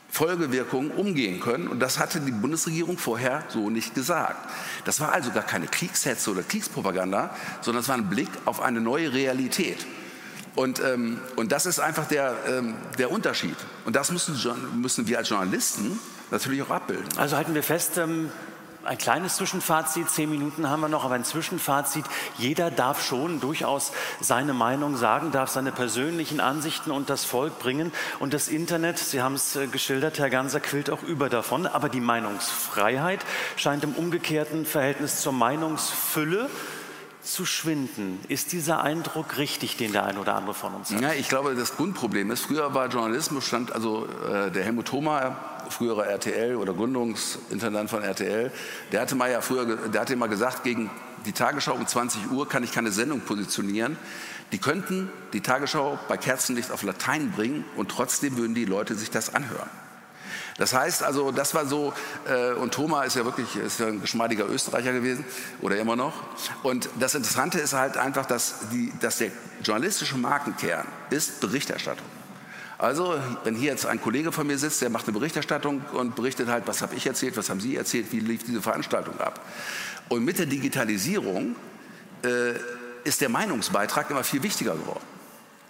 Folgewirkungen 0.10 0.92
umgehen 0.92 1.40
können. 1.40 1.68
Und 1.68 1.80
das 1.80 2.00
hatte 2.00 2.22
die 2.22 2.32
Bundesregierung 2.32 2.98
vorher 2.98 3.44
so 3.50 3.70
nicht 3.70 3.94
gesagt. 3.94 4.50
Das 4.86 5.00
war 5.00 5.12
also 5.12 5.32
gar 5.32 5.44
keine 5.44 5.68
Kriegshetze 5.68 6.32
oder 6.32 6.44
Kriegspropaganda, 6.44 7.36
sondern 7.62 7.82
es 7.82 7.90
war 7.90 7.96
ein 7.96 8.10
Blick 8.10 8.30
auf 8.46 8.62
eine 8.62 8.82
neue 8.82 9.14
Realität. 9.14 9.86
Und, 10.55 10.81
ähm, 10.81 11.20
und 11.36 11.51
das 11.51 11.65
ist 11.65 11.79
einfach 11.79 12.08
der, 12.08 12.36
ähm, 12.48 12.75
der 12.98 13.12
Unterschied. 13.12 13.55
Und 13.86 13.96
das 13.96 14.12
müssen, 14.12 14.38
müssen 14.79 15.08
wir 15.08 15.17
als 15.17 15.29
Journalisten 15.29 16.00
natürlich 16.29 16.61
auch 16.61 16.70
abbilden. 16.70 17.07
Also 17.18 17.37
halten 17.37 17.53
wir 17.53 17.64
fest, 17.64 17.98
ähm, 17.98 18.31
ein 18.83 18.98
kleines 18.98 19.35
Zwischenfazit, 19.35 20.09
zehn 20.09 20.29
Minuten 20.29 20.68
haben 20.68 20.81
wir 20.81 20.90
noch, 20.90 21.05
aber 21.05 21.14
ein 21.14 21.24
Zwischenfazit. 21.24 22.03
Jeder 22.40 22.72
darf 22.72 23.05
schon 23.05 23.40
durchaus 23.40 23.92
seine 24.20 24.53
Meinung 24.53 24.98
sagen, 24.98 25.31
darf 25.31 25.51
seine 25.51 25.72
persönlichen 25.72 26.40
Ansichten 26.40 26.90
und 26.90 27.09
das 27.09 27.24
Volk 27.24 27.59
bringen. 27.59 27.92
Und 28.20 28.33
das 28.33 28.48
Internet, 28.48 28.98
Sie 28.98 29.22
haben 29.22 29.35
es 29.35 29.55
äh, 29.55 29.68
geschildert, 29.68 30.18
Herr 30.18 30.31
Ganser, 30.31 30.59
quillt 30.59 30.90
auch 30.90 31.03
über 31.03 31.29
davon. 31.29 31.68
Aber 31.68 31.90
die 31.90 32.00
Meinungsfreiheit 32.00 33.24
scheint 33.55 33.83
im 33.83 33.94
umgekehrten 33.94 34.66
Verhältnis 34.66 35.22
zur 35.22 35.33
Meinungsfülle 35.33 36.50
zu 37.22 37.46
schwinden. 37.46 38.20
Ist 38.27 38.51
dieser 38.51 38.81
Eindruck 38.81 39.38
richtig, 39.38 39.77
den 39.77 39.92
der 39.92 40.05
ein 40.05 40.18
oder 40.18 40.36
andere 40.36 40.53
von 40.53 40.74
uns 40.74 40.92
hat? 40.92 41.01
Ja, 41.01 41.14
ich 41.14 41.29
glaube, 41.29 41.55
das 41.55 41.75
Grundproblem 41.75 42.31
ist, 42.31 42.42
früher 42.42 42.74
war 42.74 42.88
Journalismus, 42.88 43.46
stand 43.46 43.72
also 43.74 44.07
äh, 44.27 44.51
der 44.51 44.64
Helmut 44.64 44.88
Thoma, 44.88 45.38
früherer 45.70 46.05
RTL 46.07 46.55
oder 46.55 46.74
Gründungsintendant 46.74 47.90
von 47.90 48.03
RTL, 48.03 48.51
der 48.92 49.01
hatte 49.01 49.16
mal 49.16 49.31
ja 49.31 49.42
früher, 49.42 49.66
der 49.66 50.01
hatte 50.01 50.16
mal 50.16 50.27
gesagt, 50.27 50.64
gegen 50.64 50.90
die 51.25 51.31
Tagesschau 51.31 51.74
um 51.74 51.86
20 51.86 52.31
Uhr 52.31 52.50
kann 52.50 52.64
ich 52.64 52.72
keine 52.72 52.92
Sendung 52.92 53.22
positionieren. 53.22 53.98
Die 54.51 54.57
könnten 54.57 55.10
die 55.34 55.42
Tagesschau 55.42 56.00
bei 56.10 56.18
Kerzenlicht 56.18 56.72
auf 56.72 56.84
Latein 56.84 57.31
bringen 57.31 57.64
und 57.77 57.90
trotzdem 57.90 58.38
würden 58.38 58.55
die 58.55 58.66
Leute 58.66 58.96
sich 58.96 59.12
das 59.12 59.34
anhören. 59.34 59.70
Das 60.62 60.76
heißt 60.76 61.02
also, 61.02 61.32
das 61.32 61.56
war 61.56 61.66
so, 61.66 61.92
äh, 62.30 62.52
und 62.54 62.72
Thomas 62.72 63.08
ist 63.08 63.16
ja 63.16 63.26
wirklich 63.26 63.56
ist 63.56 63.80
ja 63.80 63.88
ein 63.88 64.00
geschmeidiger 64.00 64.48
Österreicher 64.48 64.94
gewesen 64.94 65.26
oder 65.60 65.80
immer 65.80 65.96
noch. 65.96 66.14
Und 66.62 66.88
das 67.00 67.16
Interessante 67.16 67.58
ist 67.58 67.74
halt 67.74 67.98
einfach, 67.98 68.28
dass, 68.28 68.70
die, 68.72 68.94
dass 69.00 69.18
der 69.18 69.32
journalistische 69.64 70.20
Markenkern 70.20 70.86
ist 71.10 71.40
Berichterstattung. 71.40 72.06
Also, 72.78 73.16
wenn 73.44 73.56
hier 73.56 73.72
jetzt 73.72 73.88
ein 73.88 74.00
Kollege 74.00 74.32
von 74.32 74.46
mir 74.46 74.60
sitzt, 74.60 74.84
der 74.84 74.92
macht 74.92 75.08
eine 75.08 75.18
Berichterstattung 75.18 75.82
und 75.94 76.16
berichtet 76.16 76.48
halt, 76.48 76.68
was 76.68 76.84
habe 76.84 76.94
ich 76.94 77.08
erzählt, 77.08 77.36
was 77.38 77.50
haben 77.50 77.60
Sie 77.60 77.76
erzählt, 77.76 78.12
wie 78.12 78.20
lief 78.20 78.44
diese 78.44 78.62
Veranstaltung 78.62 79.20
ab. 79.20 79.44
Und 80.10 80.24
mit 80.24 80.38
der 80.38 80.46
Digitalisierung 80.46 81.56
äh, 82.24 82.54
ist 83.04 83.20
der 83.20 83.30
Meinungsbeitrag 83.30 84.12
immer 84.12 84.24
viel 84.24 84.44
wichtiger 84.44 84.76
geworden. 84.76 85.02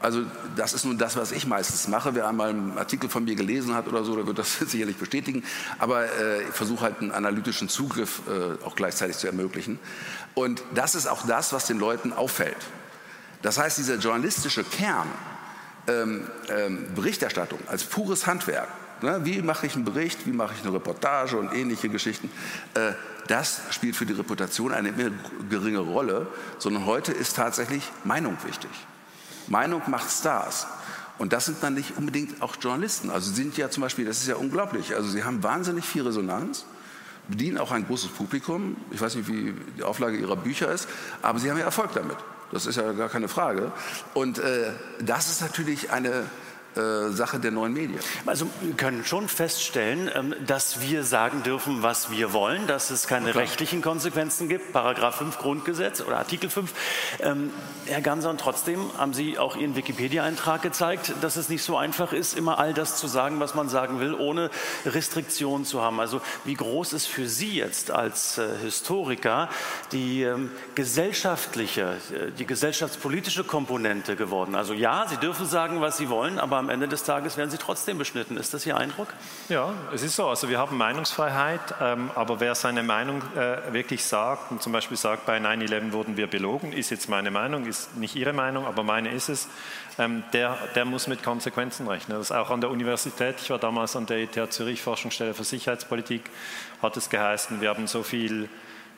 Also 0.01 0.23
das 0.55 0.73
ist 0.73 0.85
nun 0.85 0.97
das, 0.97 1.15
was 1.15 1.31
ich 1.31 1.45
meistens 1.45 1.87
mache. 1.87 2.15
Wer 2.15 2.27
einmal 2.27 2.49
einen 2.49 2.77
Artikel 2.77 3.09
von 3.09 3.23
mir 3.23 3.35
gelesen 3.35 3.75
hat 3.75 3.87
oder 3.87 4.03
so, 4.03 4.15
der 4.15 4.25
wird 4.25 4.39
das 4.39 4.53
sicherlich 4.59 4.97
bestätigen. 4.97 5.43
Aber 5.79 6.05
äh, 6.05 6.43
ich 6.43 6.53
versuche 6.53 6.81
halt 6.81 7.01
einen 7.01 7.11
analytischen 7.11 7.69
Zugriff 7.69 8.21
äh, 8.27 8.63
auch 8.65 8.75
gleichzeitig 8.75 9.17
zu 9.17 9.27
ermöglichen. 9.27 9.79
Und 10.33 10.63
das 10.73 10.95
ist 10.95 11.07
auch 11.07 11.25
das, 11.25 11.53
was 11.53 11.67
den 11.67 11.79
Leuten 11.79 12.13
auffällt. 12.13 12.57
Das 13.41 13.57
heißt, 13.57 13.77
dieser 13.77 13.95
journalistische 13.95 14.63
Kern, 14.63 15.07
ähm, 15.87 16.27
ähm, 16.49 16.87
Berichterstattung 16.95 17.59
als 17.67 17.83
pures 17.83 18.27
Handwerk, 18.27 18.69
ne, 19.01 19.21
wie 19.23 19.41
mache 19.41 19.65
ich 19.65 19.75
einen 19.75 19.85
Bericht, 19.85 20.27
wie 20.27 20.31
mache 20.31 20.53
ich 20.55 20.63
eine 20.63 20.73
Reportage 20.73 21.37
und 21.37 21.53
ähnliche 21.53 21.89
Geschichten, 21.89 22.29
äh, 22.75 22.93
das 23.27 23.61
spielt 23.71 23.95
für 23.95 24.05
die 24.05 24.13
Reputation 24.13 24.71
eine 24.73 24.89
immer 24.89 25.11
geringere 25.49 25.83
Rolle, 25.83 26.27
sondern 26.57 26.85
heute 26.85 27.11
ist 27.11 27.35
tatsächlich 27.35 27.83
Meinung 28.03 28.37
wichtig. 28.43 28.69
Meinung 29.47 29.81
macht 29.87 30.09
Stars. 30.09 30.67
Und 31.17 31.33
das 31.33 31.45
sind 31.45 31.61
dann 31.61 31.75
nicht 31.75 31.97
unbedingt 31.97 32.41
auch 32.41 32.55
Journalisten. 32.59 33.11
Also 33.11 33.29
sie 33.29 33.35
sind 33.35 33.57
ja 33.57 33.69
zum 33.69 33.81
Beispiel, 33.81 34.05
das 34.05 34.17
ist 34.17 34.27
ja 34.27 34.35
unglaublich, 34.35 34.95
also 34.95 35.07
sie 35.07 35.23
haben 35.23 35.43
wahnsinnig 35.43 35.85
viel 35.85 36.01
Resonanz, 36.01 36.65
bedienen 37.27 37.59
auch 37.59 37.71
ein 37.71 37.85
großes 37.85 38.09
Publikum. 38.09 38.75
Ich 38.89 39.01
weiß 39.01 39.15
nicht, 39.15 39.27
wie 39.27 39.53
die 39.77 39.83
Auflage 39.83 40.17
ihrer 40.17 40.35
Bücher 40.35 40.71
ist, 40.71 40.87
aber 41.21 41.37
sie 41.37 41.51
haben 41.51 41.59
ja 41.59 41.65
Erfolg 41.65 41.91
damit. 41.93 42.17
Das 42.51 42.65
ist 42.65 42.75
ja 42.75 42.91
gar 42.93 43.07
keine 43.07 43.27
Frage. 43.27 43.71
Und 44.13 44.39
äh, 44.39 44.71
das 44.99 45.29
ist 45.29 45.41
natürlich 45.41 45.91
eine, 45.91 46.25
Sache 46.73 47.39
der 47.39 47.51
neuen 47.51 47.73
Medien. 47.73 47.99
Also 48.25 48.47
wir 48.61 48.75
können 48.75 49.03
schon 49.03 49.27
feststellen, 49.27 50.09
ähm, 50.13 50.33
dass 50.47 50.79
wir 50.81 51.03
sagen 51.03 51.43
dürfen, 51.43 51.83
was 51.83 52.11
wir 52.11 52.31
wollen, 52.31 52.65
dass 52.67 52.91
es 52.91 53.07
keine 53.07 53.35
rechtlichen 53.35 53.81
Konsequenzen 53.81 54.47
gibt, 54.47 54.71
Paragraph 54.71 55.17
5 55.17 55.37
Grundgesetz 55.37 56.01
oder 56.01 56.17
Artikel 56.17 56.49
5. 56.49 56.73
Ähm, 57.19 57.51
Herr 57.87 58.01
Ganser, 58.01 58.29
und 58.29 58.39
trotzdem 58.39 58.89
haben 58.97 59.13
Sie 59.13 59.37
auch 59.37 59.57
Ihren 59.57 59.75
Wikipedia-Eintrag 59.75 60.61
gezeigt, 60.61 61.13
dass 61.19 61.35
es 61.35 61.49
nicht 61.49 61.63
so 61.63 61.75
einfach 61.75 62.13
ist, 62.13 62.37
immer 62.37 62.57
all 62.57 62.73
das 62.73 62.97
zu 62.97 63.07
sagen, 63.07 63.41
was 63.41 63.53
man 63.53 63.67
sagen 63.67 63.99
will, 63.99 64.13
ohne 64.13 64.49
Restriktionen 64.85 65.65
zu 65.65 65.81
haben. 65.81 65.99
Also 65.99 66.21
wie 66.45 66.53
groß 66.53 66.93
ist 66.93 67.07
für 67.07 67.27
Sie 67.27 67.55
jetzt 67.55 67.91
als 67.91 68.37
äh, 68.37 68.47
Historiker 68.63 69.49
die 69.91 70.23
ähm, 70.23 70.51
gesellschaftliche, 70.75 71.97
äh, 72.13 72.31
die 72.37 72.45
gesellschaftspolitische 72.45 73.43
Komponente 73.43 74.15
geworden? 74.15 74.55
Also 74.55 74.73
ja, 74.73 75.05
Sie 75.09 75.17
dürfen 75.17 75.45
sagen, 75.45 75.81
was 75.81 75.97
Sie 75.97 76.09
wollen, 76.09 76.39
aber 76.39 76.60
am 76.61 76.69
Ende 76.69 76.87
des 76.87 77.03
Tages 77.03 77.37
werden 77.37 77.49
sie 77.49 77.57
trotzdem 77.57 77.97
beschnitten. 77.97 78.37
Ist 78.37 78.53
das 78.53 78.65
Ihr 78.67 78.77
Eindruck? 78.77 79.07
Ja, 79.49 79.73
es 79.93 80.03
ist 80.03 80.15
so. 80.15 80.27
Also 80.27 80.47
wir 80.47 80.59
haben 80.59 80.77
Meinungsfreiheit, 80.77 81.59
ähm, 81.81 82.11
aber 82.13 82.39
wer 82.39 82.53
seine 82.53 82.83
Meinung 82.83 83.23
äh, 83.35 83.73
wirklich 83.73 84.05
sagt 84.05 84.51
und 84.51 84.61
zum 84.61 84.71
Beispiel 84.71 84.95
sagt, 84.95 85.25
bei 85.25 85.39
9-11 85.39 85.91
wurden 85.91 86.17
wir 86.17 86.27
belogen, 86.27 86.71
ist 86.71 86.91
jetzt 86.91 87.09
meine 87.09 87.31
Meinung, 87.31 87.65
ist 87.65 87.97
nicht 87.97 88.15
Ihre 88.15 88.31
Meinung, 88.31 88.67
aber 88.67 88.83
meine 88.83 89.11
ist 89.11 89.29
es, 89.29 89.47
ähm, 89.97 90.23
der, 90.33 90.55
der 90.75 90.85
muss 90.85 91.07
mit 91.07 91.23
Konsequenzen 91.23 91.87
rechnen. 91.87 92.17
Das 92.17 92.27
ist 92.27 92.31
auch 92.31 92.51
an 92.51 92.61
der 92.61 92.69
Universität, 92.69 93.37
ich 93.41 93.49
war 93.49 93.57
damals 93.57 93.95
an 93.95 94.05
der 94.05 94.19
ETH 94.19 94.53
Zürich 94.53 94.83
Forschungsstelle 94.83 95.33
für 95.33 95.43
Sicherheitspolitik, 95.43 96.21
hat 96.83 96.95
es 96.95 97.09
geheißen, 97.09 97.59
wir 97.59 97.69
haben 97.69 97.87
so 97.87 98.03
viel 98.03 98.49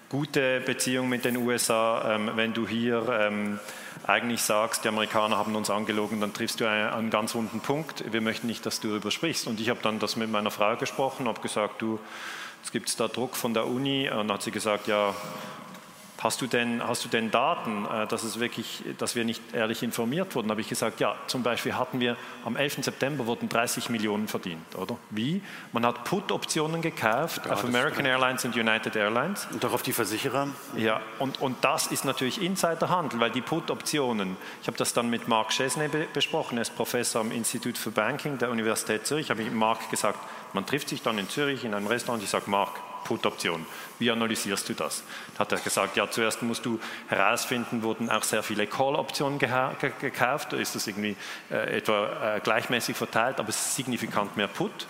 gute 0.09 0.59
Beziehungen 0.59 1.09
mit 1.09 1.23
den 1.23 1.37
USA, 1.37 2.15
ähm, 2.15 2.31
wenn 2.35 2.53
du 2.53 2.67
hier 2.67 3.07
ähm, 3.09 3.59
eigentlich 4.05 4.41
sagst, 4.41 4.83
die 4.83 4.89
Amerikaner 4.89 5.37
haben 5.37 5.55
uns 5.55 5.69
angelogen, 5.69 6.19
dann 6.21 6.33
triffst 6.33 6.59
du 6.59 6.67
einen, 6.67 6.89
einen 6.89 7.09
ganz 7.09 7.35
wunden 7.35 7.59
Punkt. 7.59 8.03
Wir 8.11 8.21
möchten 8.21 8.47
nicht, 8.47 8.65
dass 8.65 8.79
du 8.79 8.89
darüber 8.89 9.11
sprichst. 9.11 9.47
Und 9.47 9.59
ich 9.59 9.69
habe 9.69 9.79
dann 9.81 9.99
das 9.99 10.15
mit 10.15 10.29
meiner 10.29 10.51
Frau 10.51 10.75
gesprochen, 10.75 11.27
habe 11.27 11.41
gesagt, 11.41 11.81
du, 11.81 11.99
es 12.63 12.71
gibt 12.71 12.99
da 12.99 13.07
Druck 13.07 13.35
von 13.35 13.53
der 13.53 13.67
Uni. 13.67 14.09
Und 14.09 14.17
dann 14.17 14.33
hat 14.33 14.43
sie 14.43 14.51
gesagt, 14.51 14.87
ja, 14.87 15.13
hast 16.23 16.41
du 16.41 16.47
denn, 16.47 16.81
hast 16.85 17.03
du 17.03 17.09
denn 17.09 17.29
Daten, 17.31 17.85
äh, 17.85 18.07
dass, 18.07 18.23
es 18.23 18.39
wirklich, 18.39 18.83
dass 18.97 19.15
wir 19.15 19.25
nicht 19.25 19.41
ehrlich 19.53 19.83
informiert 19.83 20.33
wurden? 20.35 20.47
Da 20.47 20.53
habe 20.53 20.61
ich 20.61 20.69
gesagt, 20.69 20.99
ja, 20.99 21.15
zum 21.27 21.43
Beispiel 21.43 21.75
hatten 21.75 21.99
wir 21.99 22.15
am 22.45 22.55
11. 22.55 22.83
September 22.83 23.27
wurden 23.27 23.49
30 23.49 23.89
Millionen 23.89 24.27
verdient, 24.27 24.75
oder? 24.75 24.97
Wie? 25.09 25.41
Man 25.73 25.85
hat 25.85 26.05
Put-Optionen 26.05 26.81
gekauft 26.81 27.49
auf 27.49 27.63
American 27.65 28.05
Airlines 28.05 28.45
und 28.45 28.55
United 28.55 28.95
Airlines. 28.95 29.47
Und 29.51 29.63
auch 29.65 29.73
auf 29.73 29.83
die 29.83 29.93
Versicherer? 29.93 30.47
Ja, 30.77 31.01
und, 31.19 31.41
und 31.41 31.57
das 31.63 31.87
ist 31.87 32.05
natürlich 32.05 32.41
Insiderhandel, 32.41 33.19
weil 33.19 33.31
die 33.31 33.41
Put-Optionen, 33.41 34.37
ich 34.61 34.67
habe 34.67 34.77
das 34.77 34.93
dann 34.93 35.09
mit 35.09 35.27
Marc 35.27 35.49
Chesney 35.49 35.89
be 35.89 36.07
besprochen, 36.13 36.57
er 36.57 36.61
ist 36.61 36.75
Professor 36.75 37.21
am 37.21 37.31
Institut 37.31 37.77
für 37.77 37.91
Banking 37.91 38.37
der 38.37 38.49
Universität 38.49 39.05
Zürich, 39.05 39.29
habe 39.29 39.41
ich 39.41 39.51
Marc 39.51 39.89
gesagt, 39.89 40.19
man 40.53 40.65
trifft 40.65 40.89
sich 40.89 41.01
dann 41.01 41.17
in 41.17 41.27
Zürich 41.27 41.65
in 41.65 41.73
einem 41.73 41.87
Restaurant, 41.87 42.23
ich 42.23 42.29
sage, 42.29 42.49
Marc, 42.49 42.79
Put-Option. 43.03 43.65
Wie 43.99 44.11
analysierst 44.11 44.69
du 44.69 44.73
das? 44.73 45.03
Da 45.33 45.39
hat 45.39 45.51
er 45.51 45.59
gesagt, 45.59 45.95
ja, 45.95 46.09
zuerst 46.09 46.41
musst 46.41 46.65
du 46.65 46.79
herausfinden, 47.07 47.83
wurden 47.83 48.09
auch 48.09 48.23
sehr 48.23 48.43
viele 48.43 48.67
Call-Optionen 48.67 49.39
gekauft, 49.39 50.53
ist 50.53 50.75
das 50.75 50.87
irgendwie 50.87 51.15
äh, 51.51 51.77
etwa 51.77 52.35
äh, 52.35 52.39
gleichmäßig 52.39 52.95
verteilt, 52.95 53.39
aber 53.39 53.51
signifikant 53.51 54.37
mehr 54.37 54.47
Put. 54.47 54.87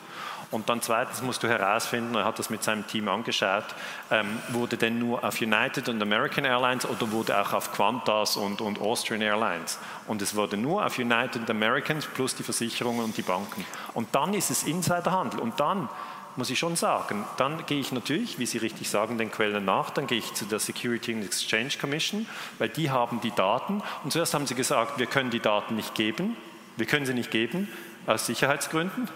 Und 0.54 0.70
dann 0.70 0.84
zweitens 0.84 1.24
musst 1.24 1.42
du 1.42 1.48
herausfinden, 1.48 2.14
er 2.14 2.26
hat 2.26 2.38
das 2.38 2.52
mit 2.52 2.64
seinem 2.64 2.86
Team 2.86 3.08
angeschaut, 3.08 3.66
ähm, 4.12 4.38
wurde 4.50 4.78
denn 4.78 5.00
nur 5.00 5.24
auf 5.24 5.42
United 5.42 5.90
und 5.90 6.00
American 6.00 6.46
Airlines 6.46 6.86
oder 6.88 7.12
wurde 7.12 7.42
auch 7.42 7.54
auf 7.54 7.72
Qantas 7.72 8.38
und, 8.38 8.62
und 8.62 8.80
Austrian 8.80 9.24
Airlines? 9.24 9.80
Und 10.06 10.22
es 10.22 10.36
wurde 10.36 10.56
nur 10.56 10.86
auf 10.86 11.00
United 11.00 11.38
und 11.38 11.50
Americans 11.50 12.06
plus 12.06 12.36
die 12.36 12.44
Versicherungen 12.44 13.04
und 13.04 13.18
die 13.18 13.24
Banken. 13.24 13.66
Und 13.96 14.14
dann 14.14 14.36
ist 14.36 14.52
es 14.52 14.62
Insiderhandel. 14.62 15.40
Und 15.40 15.60
dann 15.60 15.90
muss 16.36 16.50
ich 16.50 16.60
schon 16.60 16.76
sagen. 16.76 17.26
Dann 17.38 17.66
gehe 17.66 17.80
ich 17.80 17.92
natürlich, 17.92 18.40
wie 18.40 18.46
Sie 18.46 18.58
richtig 18.58 18.90
sagen, 18.90 19.18
den 19.18 19.32
Quellen 19.32 19.66
nach. 19.66 19.90
Dann 19.92 20.08
gehe 20.08 20.18
ich 20.18 20.34
zu 20.34 20.46
der 20.46 20.60
Security 20.60 21.14
and 21.14 21.26
Exchange 21.26 21.72
Commission, 21.80 22.26
weil 22.58 22.70
die 22.70 22.92
haben 22.92 23.22
die 23.22 23.32
Daten. 23.32 23.82
Und 24.04 24.12
zuerst 24.12 24.34
haben 24.34 24.48
sie 24.48 24.56
gesagt, 24.56 24.98
wir 24.98 25.06
können 25.06 25.30
die 25.30 25.40
Daten 25.40 25.76
nicht 25.76 25.96
geben. 25.96 26.36
Wir 26.78 26.86
können 26.86 27.06
sie 27.06 27.14
nicht 27.14 27.32
geben 27.32 27.68
aus 28.08 28.26
Sicherheitsgründen. 28.26 29.08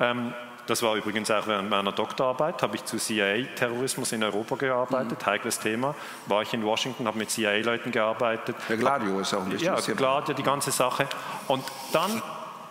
Ähm, 0.00 0.34
das 0.66 0.82
war 0.82 0.94
übrigens 0.94 1.30
auch 1.30 1.46
während 1.48 1.70
meiner 1.70 1.90
Doktorarbeit, 1.90 2.62
habe 2.62 2.76
ich 2.76 2.84
zu 2.84 2.96
CIA-Terrorismus 2.96 4.12
in 4.12 4.22
Europa 4.22 4.54
gearbeitet, 4.54 5.20
mhm. 5.20 5.26
heikles 5.26 5.58
Thema. 5.58 5.94
War 6.26 6.42
ich 6.42 6.54
in 6.54 6.64
Washington, 6.64 7.06
habe 7.06 7.18
mit 7.18 7.30
CIA-Leuten 7.30 7.90
gearbeitet. 7.90 8.54
Der 8.68 8.76
Gladio 8.76 9.20
ist 9.20 9.34
auch 9.34 9.40
ein 9.40 9.52
wichtiges 9.52 9.86
Ja, 9.86 9.94
Gladio, 9.94 10.34
die 10.34 10.42
ganze 10.42 10.70
Sache. 10.70 11.08
Und 11.48 11.64
dann 11.92 12.22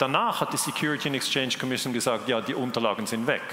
Danach 0.02 0.42
hat 0.42 0.52
die 0.52 0.58
Security 0.58 1.10
and 1.10 1.16
Exchange 1.16 1.52
Commission 1.60 1.94
gesagt, 1.94 2.28
ja, 2.28 2.42
die 2.42 2.56
Unterlagen 2.56 3.06
sind 3.06 3.28
weg. 3.28 3.44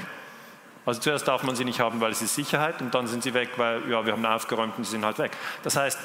Also 0.87 0.99
zuerst 0.99 1.29
darf 1.29 1.43
man 1.43 1.55
sie 1.55 1.65
nicht 1.67 1.79
haben, 1.79 2.01
weil 2.01 2.11
es 2.13 2.23
ist 2.23 2.35
Sicherheit 2.35 2.81
und 2.81 2.95
dann 2.95 3.07
sind 3.07 3.23
sie 3.23 3.35
weg, 3.35 3.51
weil 3.59 3.83
ja, 3.91 4.07
wir 4.07 4.15
haben 4.15 4.25
aufgeräumt 4.25 4.79
und 4.79 4.85
sie 4.85 4.93
sind 4.93 5.05
halt 5.05 5.19
weg. 5.19 5.33
Das 5.63 5.77
heißt, 5.77 5.99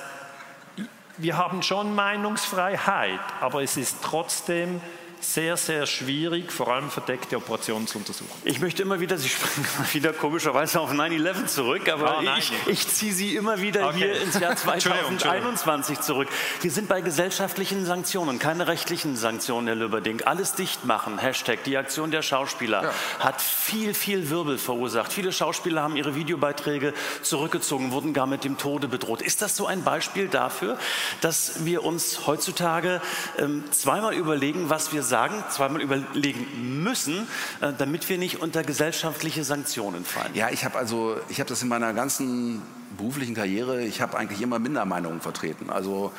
wir 1.16 1.38
haben 1.38 1.64
schon 1.64 1.96
Meinungsfreiheit, 1.96 3.22
aber 3.40 3.64
es 3.64 3.78
ist 3.78 4.04
trotzdem 4.04 4.82
sehr, 5.24 5.58
sehr 5.58 5.86
schwierig, 5.86 6.52
vor 6.52 6.68
allem 6.68 6.90
verdeckte 6.90 7.38
Operationen 7.38 7.88
zu 7.88 7.98
untersuchen. 7.98 8.30
Ich 8.44 8.60
möchte 8.60 8.82
immer 8.82 9.00
wieder, 9.00 9.18
Sie 9.18 9.30
springen 9.30 9.68
wieder 9.94 10.14
komischerweise 10.14 10.80
auf 10.82 10.92
9-11 10.92 11.46
zurück, 11.48 11.90
aber 11.90 12.20
oh, 12.20 12.38
ich, 12.38 12.52
ich 12.68 12.88
ziehe 12.88 13.14
Sie 13.14 13.36
immer 13.36 13.62
wieder 13.62 13.88
okay. 13.88 13.98
hier 13.98 14.22
ins 14.22 14.40
Jahr 14.40 14.56
2021 14.58 16.02
zurück. 16.02 16.28
Wir 16.62 16.72
sind 16.72 16.90
bei 16.90 17.02
gesellschaftlichen 17.02 17.86
Sanktionen, 17.86 18.40
keine 18.40 18.68
rechtlichen 18.68 19.16
Sanktionen, 19.16 19.68
Herr 19.68 19.76
Lübberding. 19.76 20.22
Alles 20.24 20.56
dicht 20.56 20.86
machen, 20.86 21.18
Hashtag, 21.18 21.64
die 21.64 21.78
Aktion 21.78 22.12
der 22.12 22.22
Schauspieler, 22.22 22.84
ja. 22.84 22.94
hat 23.20 23.42
viel, 23.42 23.94
viel 23.94 24.30
Wirbel 24.30 24.58
verursacht. 24.58 25.14
Viele 25.14 25.32
Schauspieler 25.32 25.84
haben 25.84 25.96
ihre 25.96 26.16
Videobeiträge 26.16 26.94
zurückgezogen, 27.22 27.92
wurden 27.92 28.14
gar 28.14 28.28
mit 28.28 28.44
dem 28.44 28.58
Tode 28.58 28.88
bedroht. 28.88 29.22
Ist 29.22 29.42
das 29.42 29.56
so 29.56 29.68
ein 29.68 29.84
Beispiel 29.84 30.28
dafür, 30.28 30.78
dass 31.22 31.66
wir 31.66 31.84
uns 31.84 32.28
heutzutage 32.28 33.02
ähm, 33.38 33.64
zweimal 33.72 34.14
überlegen, 34.14 34.70
was 34.70 34.92
wir 34.92 35.02
sagen? 35.02 35.13
Sagen, 35.14 35.44
zweimal 35.52 35.80
überlegen 35.80 36.82
müssen, 36.82 37.28
äh, 37.62 37.72
damit 37.78 38.10
wir 38.10 38.18
nicht 38.18 38.42
unter 38.42 38.64
gesellschaftliche 38.64 39.44
Sanktionen 39.44 40.06
fallen. 40.06 40.34
Ja, 40.34 40.50
ich 40.50 40.66
habe 40.66 40.76
also, 40.76 41.18
ich 41.30 41.40
habe 41.40 41.48
das 41.48 41.62
in 41.62 41.68
meiner 41.68 41.94
ganzen 41.94 42.64
beruflichen 42.98 43.36
Karriere, 43.36 43.84
ich 43.84 44.02
habe 44.02 44.18
eigentlich 44.18 44.42
immer 44.42 44.58
Mindermeinungen 44.58 45.22
vertreten. 45.22 45.70
Also 45.70 46.12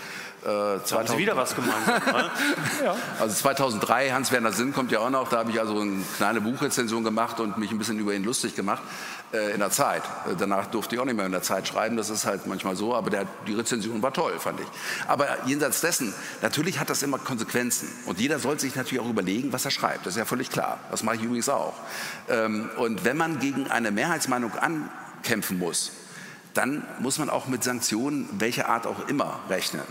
äh, 0.43 0.47
2000, 0.47 0.93
haben 0.95 1.07
Sie 1.09 1.19
wieder 1.19 1.37
was 1.37 1.57
gemeinsam. 1.57 2.03
Ne? 2.15 2.31
ja. 2.85 2.95
Also 3.19 3.35
2003, 3.35 4.11
Hans-Werner 4.13 4.53
Sinn 4.53 4.73
kommt 4.73 4.93
ja 4.93 5.01
auch 5.01 5.11
noch, 5.11 5.29
da 5.29 5.39
habe 5.39 5.51
ich 5.51 5.59
also 5.59 5.81
eine 5.81 6.05
kleine 6.17 6.41
Buchrezension 6.41 7.03
gemacht 7.03 7.41
und 7.41 7.59
mich 7.59 7.73
ein 7.73 7.79
bisschen 7.79 7.99
über 7.99 8.15
ihn 8.15 8.23
lustig 8.23 8.55
gemacht 8.55 8.83
äh, 8.83 9.14
in 9.53 9.61
der 9.61 9.71
Zeit. 9.71 10.03
Äh, 10.27 10.35
danach 10.39 10.67
durfte 10.67 10.95
ich 10.95 11.01
auch 11.01 11.05
nicht 11.05 11.17
mehr 11.17 11.27
in 11.27 11.33
der 11.33 11.43
Zeit 11.43 11.67
schreiben, 11.69 11.97
das 11.97 12.11
ist 12.11 12.27
halt 12.27 12.47
manchmal 12.47 12.77
so, 12.77 12.95
aber 12.95 13.11
der, 13.11 13.27
die 13.47 13.55
Rezension 13.55 14.03
war 14.03 14.13
toll, 14.13 14.39
fand 14.39 14.61
ich. 14.61 14.67
Aber 15.09 15.27
jenseits 15.47 15.81
dessen, 15.81 16.15
natürlich 16.43 16.79
hat 16.79 16.91
das 16.91 17.03
immer 17.03 17.19
Konsequenzen 17.19 17.89
und 18.07 18.21
jeder 18.21 18.39
sollte 18.39 18.63
sich 18.63 18.77
natürlich 18.77 19.03
auch 19.03 19.09
überlegen, 19.09 19.53
was 19.53 19.65
er 19.65 19.71
schreibt, 19.71 20.07
das 20.07 20.15
ist 20.15 20.19
ja 20.19 20.25
völlig 20.25 20.51
klar. 20.51 20.79
Das 20.91 21.03
mache 21.03 21.17
ich 21.17 21.23
übrigens 21.23 21.49
auch. 21.49 21.75
Ähm, 22.29 22.71
und 22.77 23.05
wenn 23.05 23.17
man 23.17 23.39
gegen 23.39 23.71
eine 23.71 23.91
Mehrheitsmeinung 23.91 24.53
ankämpfen 24.55 25.59
muss, 25.59 25.93
dann 26.55 26.87
muss 27.01 27.19
man 27.19 27.31
auch 27.31 27.49
mit 27.49 27.65
Sanktionen 27.65 28.29
welcher 28.39 28.69
Art 28.69 28.87
auch 28.87 29.09
immer 29.09 29.41
rechnen. 29.49 29.83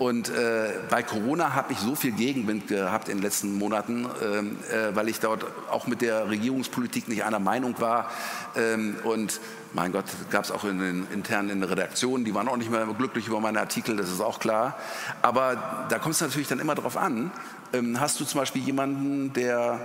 Und 0.00 0.30
äh, 0.30 0.70
bei 0.88 1.02
Corona 1.02 1.52
habe 1.54 1.74
ich 1.74 1.78
so 1.78 1.94
viel 1.94 2.12
Gegenwind 2.12 2.68
gehabt 2.68 3.10
in 3.10 3.18
den 3.18 3.22
letzten 3.22 3.58
Monaten, 3.58 4.06
ähm, 4.24 4.56
äh, 4.72 4.96
weil 4.96 5.10
ich 5.10 5.20
dort 5.20 5.44
auch 5.70 5.86
mit 5.86 6.00
der 6.00 6.30
Regierungspolitik 6.30 7.06
nicht 7.06 7.24
einer 7.24 7.38
Meinung 7.38 7.78
war. 7.80 8.10
Ähm, 8.56 8.96
und 9.04 9.42
mein 9.74 9.92
Gott, 9.92 10.06
gab 10.30 10.44
es 10.44 10.52
auch 10.52 10.64
in 10.64 10.78
den 10.78 11.06
internen 11.12 11.50
in 11.50 11.62
Redaktionen, 11.62 12.24
die 12.24 12.34
waren 12.34 12.48
auch 12.48 12.56
nicht 12.56 12.70
mehr 12.70 12.86
glücklich 12.96 13.26
über 13.26 13.40
meine 13.40 13.60
Artikel, 13.60 13.94
das 13.94 14.10
ist 14.10 14.22
auch 14.22 14.40
klar. 14.40 14.78
Aber 15.20 15.86
da 15.90 15.98
kommt 15.98 16.14
es 16.14 16.22
natürlich 16.22 16.48
dann 16.48 16.60
immer 16.60 16.74
darauf 16.74 16.96
an, 16.96 17.30
ähm, 17.74 18.00
hast 18.00 18.18
du 18.20 18.24
zum 18.24 18.40
Beispiel 18.40 18.62
jemanden, 18.62 19.34
der 19.34 19.80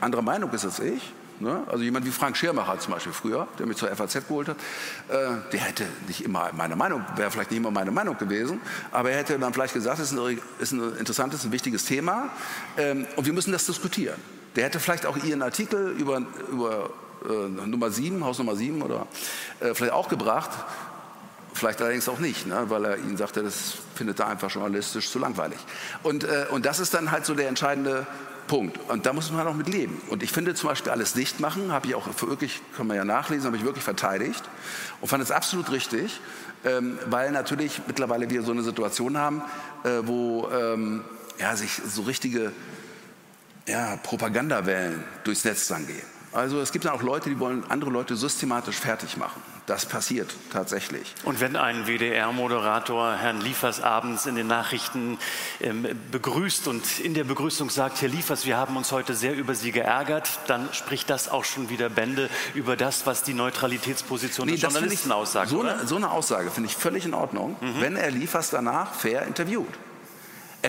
anderer 0.00 0.22
Meinung 0.22 0.50
ist 0.52 0.64
als 0.64 0.80
ich, 0.80 1.12
Ne? 1.40 1.62
Also 1.68 1.84
jemand 1.84 2.04
wie 2.04 2.10
Frank 2.10 2.36
Schirmacher 2.36 2.78
zum 2.80 2.94
Beispiel 2.94 3.12
früher, 3.12 3.46
der 3.58 3.66
mich 3.66 3.76
zur 3.76 3.88
FAZ 3.94 4.26
geholt 4.26 4.48
hat, 4.48 4.56
äh, 5.08 5.36
der 5.52 5.60
hätte 5.60 5.86
nicht 6.08 6.24
immer 6.24 6.50
meine 6.52 6.74
Meinung, 6.74 7.04
wäre 7.16 7.30
vielleicht 7.30 7.50
nicht 7.50 7.58
immer 7.58 7.70
meine 7.70 7.92
Meinung 7.92 8.18
gewesen, 8.18 8.60
aber 8.90 9.10
er 9.10 9.18
hätte 9.18 9.38
dann 9.38 9.52
vielleicht 9.52 9.74
gesagt, 9.74 10.00
es 10.00 10.12
ist 10.12 10.72
ein, 10.72 10.98
interessantes, 10.98 11.44
ein 11.44 11.52
wichtiges 11.52 11.84
Thema 11.84 12.30
ähm, 12.76 13.06
und 13.16 13.26
wir 13.26 13.32
müssen 13.32 13.52
das 13.52 13.66
diskutieren. 13.66 14.16
Der 14.56 14.64
hätte 14.64 14.80
vielleicht 14.80 15.06
auch 15.06 15.16
Ihren 15.16 15.42
Artikel 15.42 15.90
über, 15.92 16.22
über 16.50 16.90
äh, 17.28 17.48
Nummer 17.66 17.90
7, 17.90 18.24
Haus 18.24 18.38
Nummer 18.38 18.56
7 18.56 18.82
oder 18.82 19.06
äh, 19.60 19.74
vielleicht 19.74 19.92
auch 19.92 20.08
gebracht, 20.08 20.50
vielleicht 21.54 21.80
allerdings 21.80 22.08
auch 22.08 22.18
nicht, 22.18 22.46
ne, 22.46 22.64
weil 22.68 22.84
er 22.84 22.96
Ihnen 22.98 23.16
sagte, 23.16 23.42
das 23.42 23.74
findet 23.94 24.18
er 24.18 24.28
einfach 24.28 24.50
journalistisch 24.50 25.10
zu 25.10 25.18
langweilig. 25.18 25.58
Und, 26.02 26.24
äh, 26.24 26.46
und 26.50 26.66
das 26.66 26.80
ist 26.80 26.94
dann 26.94 27.10
halt 27.10 27.26
so 27.26 27.34
der 27.34 27.48
entscheidende 27.48 28.06
Punkt. 28.48 28.78
Und 28.90 29.06
da 29.06 29.12
muss 29.12 29.30
man 29.30 29.46
auch 29.46 29.54
mit 29.54 29.68
leben. 29.68 30.02
Und 30.08 30.24
ich 30.24 30.32
finde 30.32 30.54
zum 30.54 30.68
Beispiel 30.68 30.90
alles 30.90 31.12
dicht 31.12 31.38
machen, 31.38 31.70
habe 31.70 31.86
ich 31.86 31.94
auch 31.94 32.08
wirklich, 32.22 32.60
kann 32.76 32.88
man 32.88 32.96
ja 32.96 33.04
nachlesen, 33.04 33.46
habe 33.46 33.56
ich 33.56 33.64
wirklich 33.64 33.84
verteidigt 33.84 34.42
und 35.00 35.06
fand 35.06 35.22
es 35.22 35.30
absolut 35.30 35.70
richtig, 35.70 36.20
ähm, 36.64 36.98
weil 37.06 37.30
natürlich 37.30 37.80
mittlerweile 37.86 38.28
wir 38.28 38.42
so 38.42 38.50
eine 38.50 38.62
Situation 38.62 39.16
haben, 39.16 39.42
äh, 39.84 40.00
wo 40.02 40.48
ähm, 40.50 41.04
ja, 41.38 41.54
sich 41.54 41.80
so 41.86 42.02
richtige 42.02 42.50
ja, 43.68 43.96
Propagandawellen 44.02 45.04
durchs 45.22 45.44
Netz 45.44 45.68
dann 45.68 45.86
gehen. 45.86 46.02
Also 46.32 46.60
es 46.60 46.72
gibt 46.72 46.84
dann 46.84 46.92
auch 46.92 47.02
Leute, 47.02 47.30
die 47.30 47.38
wollen 47.38 47.62
andere 47.68 47.90
Leute 47.90 48.16
systematisch 48.16 48.76
fertig 48.76 49.16
machen. 49.16 49.40
Das 49.68 49.84
passiert 49.84 50.34
tatsächlich. 50.50 51.14
Und 51.24 51.40
wenn 51.40 51.54
ein 51.54 51.86
WDR-Moderator 51.86 53.16
Herrn 53.16 53.42
Liefers 53.42 53.82
abends 53.82 54.24
in 54.24 54.34
den 54.34 54.46
Nachrichten 54.46 55.18
ähm, 55.60 55.86
begrüßt 56.10 56.68
und 56.68 56.98
in 57.00 57.12
der 57.12 57.24
Begrüßung 57.24 57.68
sagt, 57.68 58.00
Herr 58.00 58.08
Liefers, 58.08 58.46
wir 58.46 58.56
haben 58.56 58.78
uns 58.78 58.92
heute 58.92 59.14
sehr 59.14 59.34
über 59.34 59.54
Sie 59.54 59.70
geärgert, 59.70 60.30
dann 60.46 60.70
spricht 60.72 61.10
das 61.10 61.28
auch 61.28 61.44
schon 61.44 61.68
wieder 61.68 61.90
Bände 61.90 62.30
über 62.54 62.76
das, 62.76 63.04
was 63.04 63.24
die 63.24 63.34
Neutralitätsposition 63.34 64.46
nee, 64.46 64.54
des 64.54 64.62
Journalisten 64.62 65.12
aussagt. 65.12 65.50
So 65.50 65.60
eine, 65.60 65.86
so 65.86 65.96
eine, 65.96 66.12
Aussage 66.12 66.50
finde 66.50 66.70
ich 66.70 66.76
völlig 66.76 67.04
in 67.04 67.12
Ordnung, 67.12 67.56
mhm. 67.60 67.80
wenn 67.80 67.96
er 67.96 68.10
Liefers 68.10 68.48
danach 68.48 68.94
fair 68.94 69.26
interviewt. 69.26 69.68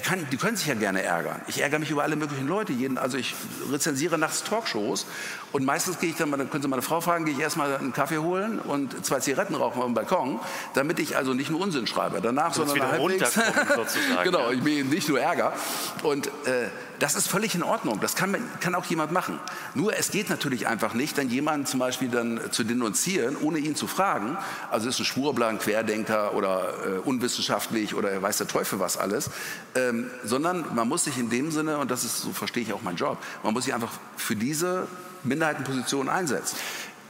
Kann, 0.02 0.28
die 0.32 0.38
können 0.38 0.58
sich 0.58 0.68
ja 0.68 0.76
gerne 0.76 1.04
ärgern. 1.04 1.42
Ich 1.48 1.62
ärgere 1.62 1.80
mich 1.80 1.92
über 1.92 2.04
alle 2.04 2.16
möglichen 2.16 2.48
Leute. 2.48 2.74
Jeden, 2.74 2.98
also 2.98 3.18
ich 3.18 3.36
rezensiere 3.72 4.18
nachts 4.18 4.44
Talkshows 4.44 5.06
und 5.52 5.66
meistens 5.66 6.00
gehe 6.00 6.12
ich 6.12 6.16
dann, 6.16 6.32
dann 6.32 6.50
können 6.50 6.62
Sie 6.62 6.68
meine 6.68 6.82
Frau 6.82 7.02
fragen, 7.02 7.26
gehe 7.26 7.34
ich 7.34 7.40
erstmal 7.40 7.76
einen 7.76 7.94
Kaffee 7.94 8.20
holen 8.20 8.60
und 8.60 9.06
zwei 9.06 9.20
Zigaretten 9.20 9.56
rauchen 9.56 9.80
auf 9.80 9.86
dem 9.86 9.94
Balkon, 9.94 10.40
damit 10.74 11.00
ich 11.00 11.18
also 11.18 11.34
nicht 11.34 11.50
nur 11.50 11.62
Unsinn 11.62 11.88
schreibe 11.88 12.22
danach, 12.22 12.54
sondern 12.54 12.80
halbwegs. 12.82 13.40
genau, 14.24 14.52
ich 14.52 14.62
bin 14.62 14.90
nicht 14.90 15.10
nur 15.10 15.20
Ärger. 15.20 15.54
Und 16.04 16.28
äh, 16.28 16.70
das 17.00 17.16
ist 17.16 17.28
völlig 17.28 17.56
in 17.56 17.64
Ordnung. 17.64 18.00
Das 18.02 18.16
kann, 18.16 18.36
kann 18.60 18.76
auch 18.76 18.86
jemand 18.86 19.12
machen. 19.12 19.40
Nur 19.74 19.98
es 19.98 20.12
geht 20.12 20.30
natürlich 20.30 20.68
einfach 20.68 20.94
nicht, 20.94 21.18
dann 21.18 21.30
jemanden 21.30 21.66
zum 21.66 21.80
Beispiel 21.80 22.10
dann 22.10 22.40
zu 22.52 22.64
denunzieren, 22.64 23.38
ohne 23.38 23.60
ihn 23.60 23.76
zu 23.76 23.88
fragen. 23.88 24.38
Also 24.70 24.90
ist 24.90 25.00
ein 25.00 25.06
Schwurbler, 25.06 25.48
ein 25.48 25.60
Querdenker 25.60 26.34
oder 26.34 26.74
äh, 26.86 27.00
unwissenschaftlich 27.00 27.96
oder 27.96 28.22
weiß 28.22 28.38
der 28.38 28.48
Teufel 28.48 28.80
was 28.80 28.98
alles. 28.98 29.30
Ähm, 29.90 30.10
sondern 30.24 30.66
man 30.76 30.88
muss 30.88 31.04
sich 31.04 31.18
in 31.18 31.30
dem 31.30 31.52
Sinne, 31.52 31.78
und 31.78 31.92
das 31.92 32.04
ist, 32.04 32.22
so 32.22 32.32
verstehe 32.32 32.64
ich 32.64 32.74
auch 32.74 32.82
meinen 32.82 32.98
Job, 32.98 33.18
man 33.44 33.54
muss 33.54 33.66
sich 33.66 33.74
einfach 33.74 33.92
für 34.18 34.36
diese 34.36 34.88
Minderheitenpositionen 35.24 36.10
einsetzen. 36.10 36.58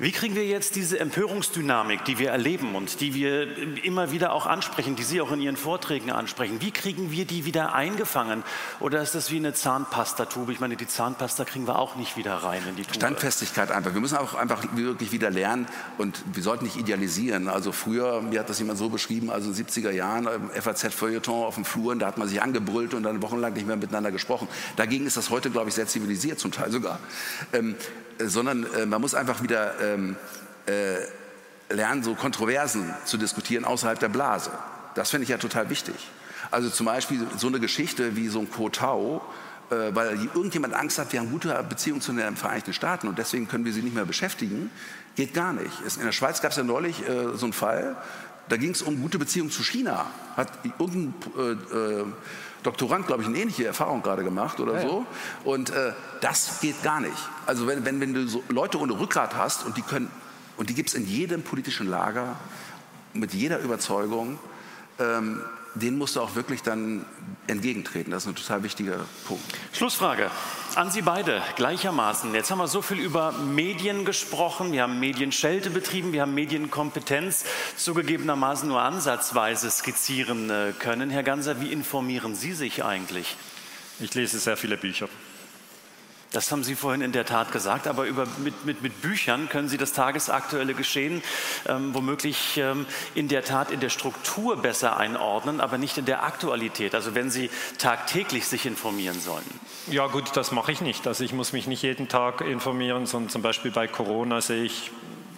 Wie 0.02 0.14
kriegen 0.14 0.34
wir 0.34 0.46
jetzt 0.46 0.78
diese 0.78 0.98
Empörungsdynamik, 0.98 2.06
die 2.06 2.20
wir 2.20 2.30
erleben 2.30 2.74
und 2.74 3.02
die 3.02 3.14
wir 3.14 3.84
immer 3.84 4.12
wieder 4.12 4.32
auch 4.32 4.46
ansprechen, 4.46 4.96
die 4.96 5.04
Sie 5.04 5.20
auch 5.20 5.34
in 5.34 5.42
Ihren 5.42 5.58
Vorträgen 5.58 6.10
ansprechen, 6.10 6.62
wie 6.62 6.72
kriegen 6.72 7.12
wir 7.12 7.26
die 7.26 7.44
wieder 7.44 7.74
eingefangen? 7.74 8.44
Oder 8.80 9.02
ist 9.02 9.14
das 9.14 9.30
wie 9.30 9.36
eine 9.36 9.54
Zahnpastatube? 9.54 10.54
Ich 10.54 10.62
meine, 10.62 10.78
die 10.78 10.88
Zahnpasta 10.88 11.44
kriegen 11.44 11.68
wir 11.68 11.78
auch 11.78 11.98
nicht 11.98 12.16
wieder 12.16 12.36
rein 12.36 12.62
in 12.70 12.78
die 12.78 12.84
Tube. 12.84 12.96
Standfestigkeit 12.96 13.72
einfach. 13.72 13.94
Wir 13.94 14.00
müssen 14.00 14.18
auch 14.18 14.36
einfach 14.36 14.64
wirklich 14.74 15.12
wieder 15.12 15.32
lernen 15.32 15.68
und 15.98 16.24
wir 16.32 16.44
sollten 16.44 16.64
nicht 16.64 16.78
idealisieren. 16.78 17.50
Also 17.50 17.74
früher, 17.74 18.22
mir 18.22 18.40
hat 18.40 18.50
das 18.50 18.60
jemand 18.60 18.80
so 18.80 18.88
beschrieben, 18.88 19.30
also 19.30 19.50
in 19.50 19.56
den 19.58 19.66
70er 19.66 19.92
Jahren, 19.92 20.30
FAZ-Feuilleton 20.54 21.44
auf 21.44 21.56
dem 21.56 21.66
Fluren, 21.66 22.00
da 22.00 22.08
hat 22.08 22.18
man 22.18 22.30
sich 22.30 22.42
angebrüllt 22.42 22.94
und 22.94 23.04
dann 23.04 23.22
wochenlang 23.22 23.52
nicht 23.52 23.68
mehr 23.68 23.76
miteinander 23.76 24.14
gesprochen. 24.14 24.48
Dagegen 24.78 25.06
ist 25.06 25.18
das 25.18 25.30
heute, 25.30 25.50
glaube 25.50 25.68
ich, 25.68 25.76
sehr 25.76 25.88
zivilisiert, 25.88 26.40
zum 26.40 26.54
Teil 26.54 26.72
sogar. 26.72 27.00
Ähm, 27.52 27.76
sondern 28.20 28.66
äh, 28.74 28.86
man 28.86 29.02
muss 29.02 29.16
einfach 29.16 29.42
wieder 29.42 29.80
ähm, 29.82 30.16
äh, 30.66 31.74
lernen, 31.74 32.04
so 32.04 32.16
Kontroversen 32.16 32.94
zu 33.06 33.18
diskutieren 33.18 33.66
außerhalb 33.66 34.00
der 34.00 34.10
Blase. 34.10 34.52
Das 34.96 35.10
finde 35.10 35.24
ich 35.24 35.30
ja 35.30 35.38
total 35.38 35.70
wichtig. 35.70 35.96
Also 36.52 36.70
zum 36.70 36.86
Beispiel 36.86 37.26
so 37.38 37.48
eine 37.48 37.60
Geschichte 37.60 38.16
wie 38.16 38.28
so 38.28 38.40
ein 38.40 38.50
Kotau, 38.50 39.22
äh, 39.70 39.94
weil 39.94 40.18
irgendjemand 40.34 40.74
Angst 40.74 40.98
hat, 40.98 41.14
wir 41.14 41.20
haben 41.20 41.32
gute 41.32 41.64
Beziehungen 41.68 42.02
zu 42.02 42.12
den 42.12 42.36
Vereinigten 42.36 42.74
Staaten 42.74 43.08
und 43.08 43.18
deswegen 43.18 43.48
können 43.48 43.66
wir 43.66 43.74
sie 43.74 43.82
nicht 43.82 43.96
mehr 43.96 44.06
beschäftigen, 44.06 44.72
geht 45.16 45.34
gar 45.34 45.54
nicht. 45.54 45.98
In 45.98 46.06
der 46.06 46.12
Schweiz 46.12 46.42
gab 46.42 46.52
es 46.52 46.58
ja 46.58 46.64
neulich 46.64 47.08
äh, 47.08 47.36
so 47.36 47.46
einen 47.46 47.54
Fall, 47.54 47.96
da 48.50 48.58
ging 48.58 48.72
es 48.72 48.82
um 48.82 49.00
gute 49.00 49.20
Beziehungen 49.20 49.52
zu 49.52 49.64
China. 49.64 50.08
Hat 50.36 50.52
irgendein 50.80 51.14
äh, 51.38 51.52
äh, 52.02 52.06
Doktorand, 52.64 53.08
glaube 53.08 53.22
ich, 53.22 53.28
eine 53.28 53.38
ähnliche 53.38 53.66
Erfahrung 53.66 54.02
gerade 54.02 54.24
gemacht 54.24 54.60
oder 54.60 54.82
ja, 54.82 54.82
so. 54.82 55.06
Und 55.44 55.70
äh, 55.70 55.94
das 56.22 56.60
geht 56.60 56.84
gar 56.84 57.00
nicht. 57.00 57.18
Also 57.46 57.68
wenn, 57.68 57.86
wenn, 57.86 58.02
wenn 58.02 58.14
du 58.14 58.28
so 58.28 58.44
Leute 58.50 58.80
ohne 58.80 59.00
Rückgrat 59.00 59.36
hast 59.36 59.66
und 59.66 59.78
die 59.78 59.82
können, 59.82 60.12
und 60.58 60.70
die 60.70 60.74
gibt 60.74 60.90
es 60.90 60.96
in 60.96 61.08
jedem 61.08 61.42
politischen 61.44 61.88
Lager, 61.88 62.36
mit 63.14 63.34
jeder 63.34 63.60
Überzeugung, 63.60 64.40
ähm, 65.00 65.42
den 65.76 65.98
musst 65.98 66.16
du 66.16 66.22
auch 66.22 66.36
wirklich 66.36 66.62
dann 66.62 67.06
entgegentreten. 67.48 68.12
Das 68.12 68.24
ist 68.24 68.30
ein 68.30 68.36
total 68.36 68.64
wichtiger 68.64 69.06
Punkt. 69.28 69.44
Schlussfrage 69.74 70.30
an 70.76 70.92
Sie 70.92 71.02
beide 71.02 71.42
gleichermaßen. 71.56 72.34
Jetzt 72.34 72.52
haben 72.52 72.60
wir 72.60 72.68
so 72.68 72.82
viel 72.82 73.00
über 73.00 73.32
Medien 73.32 74.06
gesprochen, 74.06 74.72
wir 74.72 74.84
haben 74.84 75.00
Medienschelte 75.00 75.70
betrieben, 75.70 76.14
wir 76.14 76.22
haben 76.22 76.34
Medienkompetenz 76.34 77.46
zugegebenermaßen 77.76 78.68
nur 78.68 78.82
ansatzweise 78.82 79.70
skizzieren 79.72 80.50
äh, 80.50 80.74
können. 80.78 81.10
Herr 81.10 81.24
Ganser, 81.24 81.62
wie 81.62 81.72
informieren 81.72 82.36
Sie 82.36 82.54
sich 82.54 82.84
eigentlich? 82.84 83.36
Ich 84.00 84.14
lese 84.14 84.40
sehr 84.40 84.58
viele 84.58 84.78
Bücher. 84.78 85.10
Das 86.32 86.52
haben 86.52 86.64
Sie 86.64 86.76
vorhin 86.76 87.02
in 87.02 87.12
der 87.12 87.26
Tat 87.26 87.52
gesagt, 87.52 87.88
aber 87.88 88.06
über, 88.06 88.28
mit, 88.38 88.64
mit, 88.64 88.84
mit 88.84 89.02
Büchern 89.02 89.50
können 89.50 89.68
Sie 89.68 89.78
das 89.78 89.94
tagesaktuelle 89.94 90.76
Geschehen 90.76 91.24
ähm, 91.68 91.94
womöglich 91.96 92.58
ähm, 92.58 92.86
in 93.16 93.28
der 93.28 93.44
Tat 93.44 93.72
in 93.72 93.80
der 93.80 93.90
Struktur 93.90 94.58
besser 94.58 94.98
einordnen, 94.98 95.60
aber 95.60 95.80
nicht 95.80 95.98
in 95.98 96.06
der 96.06 96.24
Aktualität. 96.24 96.94
Also 96.94 97.16
wenn 97.16 97.32
Sie 97.32 97.50
tagtäglich 97.80 98.46
sich 98.46 98.68
informieren 98.68 99.20
sollen. 99.20 99.46
Ja 99.90 100.06
gut, 100.06 100.36
das 100.36 100.52
mache 100.52 100.72
ich 100.72 100.82
nicht. 100.82 101.08
Also 101.08 101.24
ich 101.24 101.34
muss 101.34 101.52
mich 101.52 101.66
nicht 101.66 101.82
jeden 101.82 102.10
Tag 102.10 102.42
informieren, 102.42 103.08
sondern 103.08 103.30
zum 103.30 103.42
Beispiel 103.42 103.72
bei 103.72 103.88
Corona 103.88 104.42
sehe 104.42 104.64
ich 104.64 104.92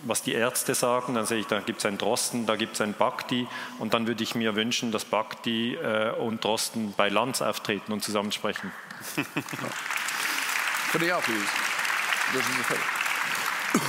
was 0.04 0.24
die 0.24 0.34
Ärzte 0.34 0.74
sagen, 0.74 1.14
dann 1.14 1.28
sehe 1.28 1.40
ich, 1.40 1.46
da 1.46 1.60
gibt 1.60 1.80
es 1.80 1.86
einen 1.86 2.00
Drosten, 2.00 2.48
da 2.48 2.56
gibt 2.56 2.74
es 2.74 2.82
einen 2.82 2.96
Bakti 2.96 3.48
und 3.78 3.94
dann 3.94 4.08
würde 4.08 4.24
ich 4.24 4.34
mir 4.34 4.56
wünschen, 4.56 4.92
dass 4.92 5.06
Bakti 5.06 5.76
äh, 5.76 6.12
und 6.12 6.44
Drosten 6.44 6.96
bei 6.98 7.10
Lanz 7.10 7.44
auftreten 7.44 7.94
und 7.94 8.04
zusammensprechen. 8.04 8.72
ja. 9.18 9.24
Finde 10.92 11.08
ich 11.08 11.14
auch 11.14 11.28
übrigens. 11.28 11.50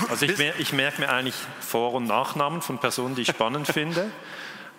Also 0.09 0.27
ich, 0.27 0.39
ich 0.59 0.73
merke 0.73 1.01
mir 1.01 1.09
eigentlich 1.09 1.35
Vor- 1.61 1.95
und 1.95 2.05
Nachnamen 2.05 2.63
von 2.63 2.79
Personen, 2.79 3.17
die 3.17 3.23
ich 3.23 3.29
spannend 3.29 3.67
finde 3.73 4.11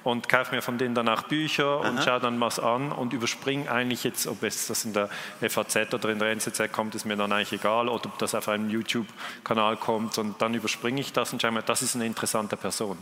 und 0.04 0.30
kaufe 0.30 0.56
mir 0.56 0.62
von 0.62 0.78
denen 0.78 0.96
danach 0.96 1.24
Bücher 1.24 1.82
und 1.82 2.04
schaue 2.04 2.20
dann 2.20 2.40
was 2.40 2.60
an 2.60 2.92
und 2.92 3.14
überspringe 3.14 3.70
eigentlich 3.70 4.04
jetzt, 4.04 4.28
ob 4.28 4.44
es 4.44 4.68
das 4.68 4.86
in 4.86 4.94
der 4.94 5.10
FAZ 5.42 5.94
oder 5.94 6.10
in 6.10 6.20
der 6.20 6.32
NZZ 6.32 6.72
kommt, 6.72 6.96
ist 6.96 7.06
mir 7.06 7.16
dann 7.16 7.32
eigentlich 7.32 7.54
egal 7.54 7.88
oder 7.90 8.06
ob 8.06 8.18
das 8.20 8.36
auf 8.36 8.48
einem 8.48 8.70
YouTube-Kanal 8.70 9.78
kommt 9.78 10.18
und 10.18 10.42
dann 10.42 10.54
überspringe 10.54 11.02
ich 11.02 11.14
das 11.14 11.34
und 11.34 11.42
schaue 11.42 11.52
mir, 11.52 11.64
das 11.64 11.82
ist 11.82 11.96
eine 11.96 12.06
interessante 12.06 12.58
Person. 12.58 12.98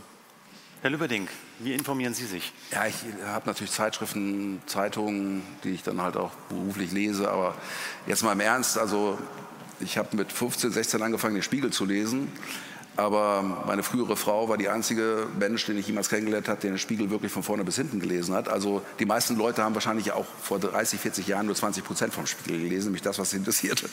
Herr 0.81 0.89
Lübberding, 0.89 1.27
wie 1.59 1.75
informieren 1.75 2.15
Sie 2.15 2.25
sich? 2.25 2.53
Ja, 2.71 2.87
ich 2.87 2.95
habe 3.23 3.45
natürlich 3.45 3.71
Zeitschriften, 3.71 4.63
Zeitungen, 4.65 5.43
die 5.63 5.69
ich 5.69 5.83
dann 5.83 6.01
halt 6.01 6.17
auch 6.17 6.31
beruflich 6.49 6.91
lese. 6.91 7.29
Aber 7.29 7.53
jetzt 8.07 8.23
mal 8.23 8.31
im 8.31 8.39
Ernst, 8.39 8.79
also 8.79 9.19
ich 9.79 9.99
habe 9.99 10.17
mit 10.17 10.31
15, 10.31 10.71
16 10.71 11.03
angefangen, 11.03 11.35
den 11.35 11.43
Spiegel 11.43 11.69
zu 11.69 11.85
lesen. 11.85 12.31
Aber 12.97 13.63
meine 13.67 13.83
frühere 13.83 14.17
Frau 14.17 14.49
war 14.49 14.57
die 14.57 14.69
einzige 14.69 15.27
Mensch, 15.37 15.67
den 15.67 15.77
ich 15.77 15.85
jemals 15.85 16.09
kennengelernt 16.09 16.47
habe, 16.47 16.59
der 16.59 16.71
den 16.71 16.79
Spiegel 16.79 17.11
wirklich 17.11 17.31
von 17.31 17.43
vorne 17.43 17.63
bis 17.63 17.75
hinten 17.75 17.99
gelesen 17.99 18.33
hat. 18.33 18.49
Also 18.49 18.81
die 18.97 19.05
meisten 19.05 19.37
Leute 19.37 19.61
haben 19.63 19.75
wahrscheinlich 19.75 20.11
auch 20.13 20.25
vor 20.41 20.57
30, 20.57 20.99
40 20.99 21.27
Jahren 21.27 21.45
nur 21.45 21.53
20 21.53 21.83
Prozent 21.83 22.11
vom 22.11 22.25
Spiegel 22.25 22.59
gelesen, 22.59 22.85
nämlich 22.85 23.03
das, 23.03 23.19
was 23.19 23.29
sie 23.29 23.37
interessierte. 23.37 23.87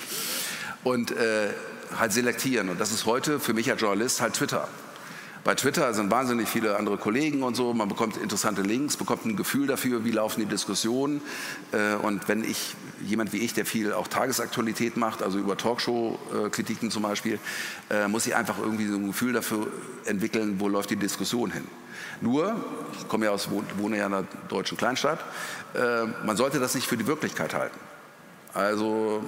Und 0.84 1.10
äh, 1.10 1.50
halt 1.98 2.14
selektieren. 2.14 2.70
Und 2.70 2.80
das 2.80 2.92
ist 2.92 3.04
heute 3.04 3.40
für 3.40 3.52
mich 3.52 3.70
als 3.70 3.78
Journalist 3.78 4.22
halt 4.22 4.32
Twitter. 4.32 4.68
Bei 5.44 5.54
Twitter 5.54 5.94
sind 5.94 6.10
wahnsinnig 6.10 6.48
viele 6.48 6.76
andere 6.76 6.98
Kollegen 6.98 7.42
und 7.42 7.54
so. 7.54 7.72
Man 7.72 7.88
bekommt 7.88 8.16
interessante 8.16 8.62
Links, 8.62 8.96
bekommt 8.96 9.24
ein 9.24 9.36
Gefühl 9.36 9.66
dafür, 9.66 10.04
wie 10.04 10.10
laufen 10.10 10.40
die 10.40 10.46
Diskussionen. 10.46 11.20
Äh, 11.72 11.94
und 11.94 12.28
wenn 12.28 12.44
ich, 12.44 12.74
jemand 13.04 13.32
wie 13.32 13.38
ich, 13.38 13.54
der 13.54 13.64
viel 13.64 13.92
auch 13.92 14.08
Tagesaktualität 14.08 14.96
macht, 14.96 15.22
also 15.22 15.38
über 15.38 15.56
Talkshow-Kritiken 15.56 16.90
zum 16.90 17.02
Beispiel, 17.02 17.38
äh, 17.90 18.08
muss 18.08 18.26
ich 18.26 18.34
einfach 18.34 18.58
irgendwie 18.58 18.86
so 18.86 18.96
ein 18.96 19.06
Gefühl 19.06 19.32
dafür 19.32 19.68
entwickeln, 20.04 20.56
wo 20.58 20.68
läuft 20.68 20.90
die 20.90 20.96
Diskussion 20.96 21.50
hin. 21.50 21.64
Nur, 22.20 22.56
ich 22.98 23.08
komme 23.08 23.26
ja 23.26 23.30
aus, 23.30 23.48
wohne 23.76 23.96
ja 23.96 24.06
in 24.06 24.14
einer 24.14 24.26
deutschen 24.48 24.76
Kleinstadt, 24.76 25.20
äh, 25.74 26.04
man 26.24 26.36
sollte 26.36 26.58
das 26.58 26.74
nicht 26.74 26.86
für 26.86 26.96
die 26.96 27.06
Wirklichkeit 27.06 27.54
halten. 27.54 27.78
Also 28.54 29.22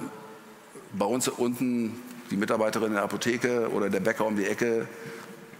bei 0.93 1.05
uns 1.05 1.27
unten 1.27 1.95
die 2.31 2.37
Mitarbeiterin 2.37 2.87
in 2.87 2.93
der 2.93 3.03
Apotheke 3.03 3.69
oder 3.71 3.89
der 3.89 3.99
Bäcker 3.99 4.25
um 4.25 4.35
die 4.35 4.45
Ecke, 4.45 4.87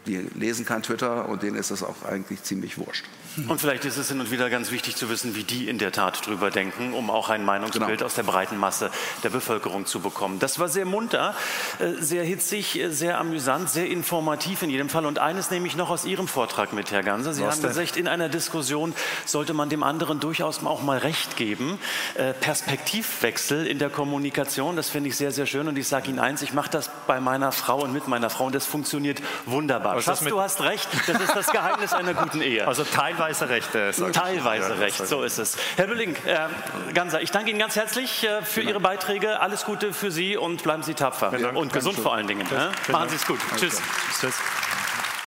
die 0.06 0.18
lesen 0.36 0.66
kein 0.66 0.82
Twitter 0.82 1.30
und 1.30 1.44
denen 1.44 1.56
ist 1.56 1.70
es 1.70 1.84
auch 1.84 2.04
eigentlich 2.04 2.44
ziemlich 2.44 2.78
wurscht. 2.78 3.06
Und 3.48 3.62
vielleicht 3.62 3.86
ist 3.86 3.98
es 3.98 4.10
hin 4.10 4.20
und 4.20 4.30
wieder 4.30 4.50
ganz 4.50 4.72
wichtig 4.72 4.98
zu 4.98 5.10
wissen, 5.10 5.36
wie 5.36 5.44
die 5.44 5.70
in 5.70 5.78
der 5.78 5.92
Tat 5.92 6.26
drüber 6.26 6.52
denken, 6.52 6.94
um 6.94 7.10
auch 7.10 7.30
ein 7.30 7.46
Meinungsbild 7.46 8.00
genau. 8.00 8.06
aus 8.06 8.16
der 8.16 8.24
breiten 8.24 8.58
Masse 8.58 8.92
der 9.24 9.30
Bevölkerung 9.30 9.86
zu 9.86 10.02
bekommen. 10.02 10.40
Das 10.40 10.60
war 10.60 10.68
sehr 10.68 10.86
munter, 10.86 11.34
äh, 11.80 12.02
sehr 12.02 12.24
hitzig, 12.24 12.78
äh, 12.78 12.90
sehr 12.90 13.20
amüsant, 13.20 13.70
sehr 13.70 13.88
informativ 13.88 14.64
in 14.64 14.70
jedem 14.70 14.90
Fall. 14.90 15.06
Und 15.06 15.20
eines 15.20 15.50
nehme 15.50 15.68
ich 15.68 15.78
noch 15.78 15.90
aus 15.90 16.04
Ihrem 16.04 16.28
Vortrag 16.28 16.74
mit, 16.74 16.92
Herr 16.92 17.04
Ganser. 17.04 17.34
Sie 17.34 17.44
Was 17.44 17.56
haben 17.56 17.62
denn? 17.62 17.70
gesagt, 17.70 17.96
in 17.96 18.08
einer 18.08 18.28
Diskussion 18.28 18.94
sollte 19.26 19.54
man 19.54 19.70
dem 19.70 19.84
anderen 19.84 20.20
durchaus 20.20 20.66
auch 20.66 20.82
mal 20.82 20.98
Recht 20.98 21.38
geben. 21.38 21.80
Äh, 22.16 22.34
Perspektivwechsel 22.34 23.66
in 23.66 23.80
der 23.80 23.90
Kommunikation, 23.90 24.76
das 24.76 24.90
finde 24.90 25.10
ich 25.10 25.16
sehr, 25.16 25.32
sehr 25.32 25.46
schön. 25.46 25.68
Und 25.68 25.78
ich 25.78 25.88
sage 25.88 26.10
Ihnen 26.10 26.20
eins, 26.20 26.42
ich 26.42 26.54
mache 26.54 26.70
das 26.70 26.90
bei 27.08 27.22
meiner 27.22 27.52
Frau 27.52 27.82
und 27.82 27.94
mit 27.94 28.08
meiner 28.08 28.30
Frau 28.30 28.46
und 28.46 28.56
das 28.56 28.66
funktioniert 28.66 29.22
wunderbar 29.46 29.91
Tat. 29.92 30.08
Also 30.08 30.24
Schatz, 30.24 30.30
du 30.30 30.42
hast 30.42 30.62
recht. 30.62 30.88
Das 31.08 31.22
ist 31.22 31.36
das 31.36 31.52
Geheimnis 31.52 31.94
einer 31.94 32.14
guten 32.14 32.42
Ehe. 32.42 32.68
Also 32.68 32.84
teilweise 32.84 33.50
recht. 33.50 33.74
Äh, 33.76 33.92
teilweise 33.92 34.74
ja, 34.74 34.76
recht, 34.76 35.08
so 35.08 35.24
ist 35.24 35.38
es. 35.38 35.58
Herr 35.76 35.88
Bülling, 35.88 36.16
äh, 36.26 36.94
Ganser, 36.94 37.22
ich 37.22 37.32
danke 37.32 37.50
Ihnen 37.50 37.60
ganz 37.60 37.76
herzlich 37.76 38.24
äh, 38.24 38.42
für 38.42 38.62
Ihre 38.62 38.80
Beiträge. 38.80 39.40
Alles 39.40 39.66
Gute 39.66 39.94
für 39.94 40.12
Sie 40.12 40.38
und 40.38 40.64
bleiben 40.64 40.84
Sie 40.84 40.94
tapfer. 40.94 41.32
Und 41.56 41.74
gesund 41.74 42.00
vor 42.00 42.14
allen 42.14 42.28
Dingen. 42.28 42.48
Machen 42.90 43.10
Sie 43.10 43.16
es 43.16 43.26
gut. 43.26 43.40
Tschüss. 43.58 43.82
Tschüss. 44.20 44.36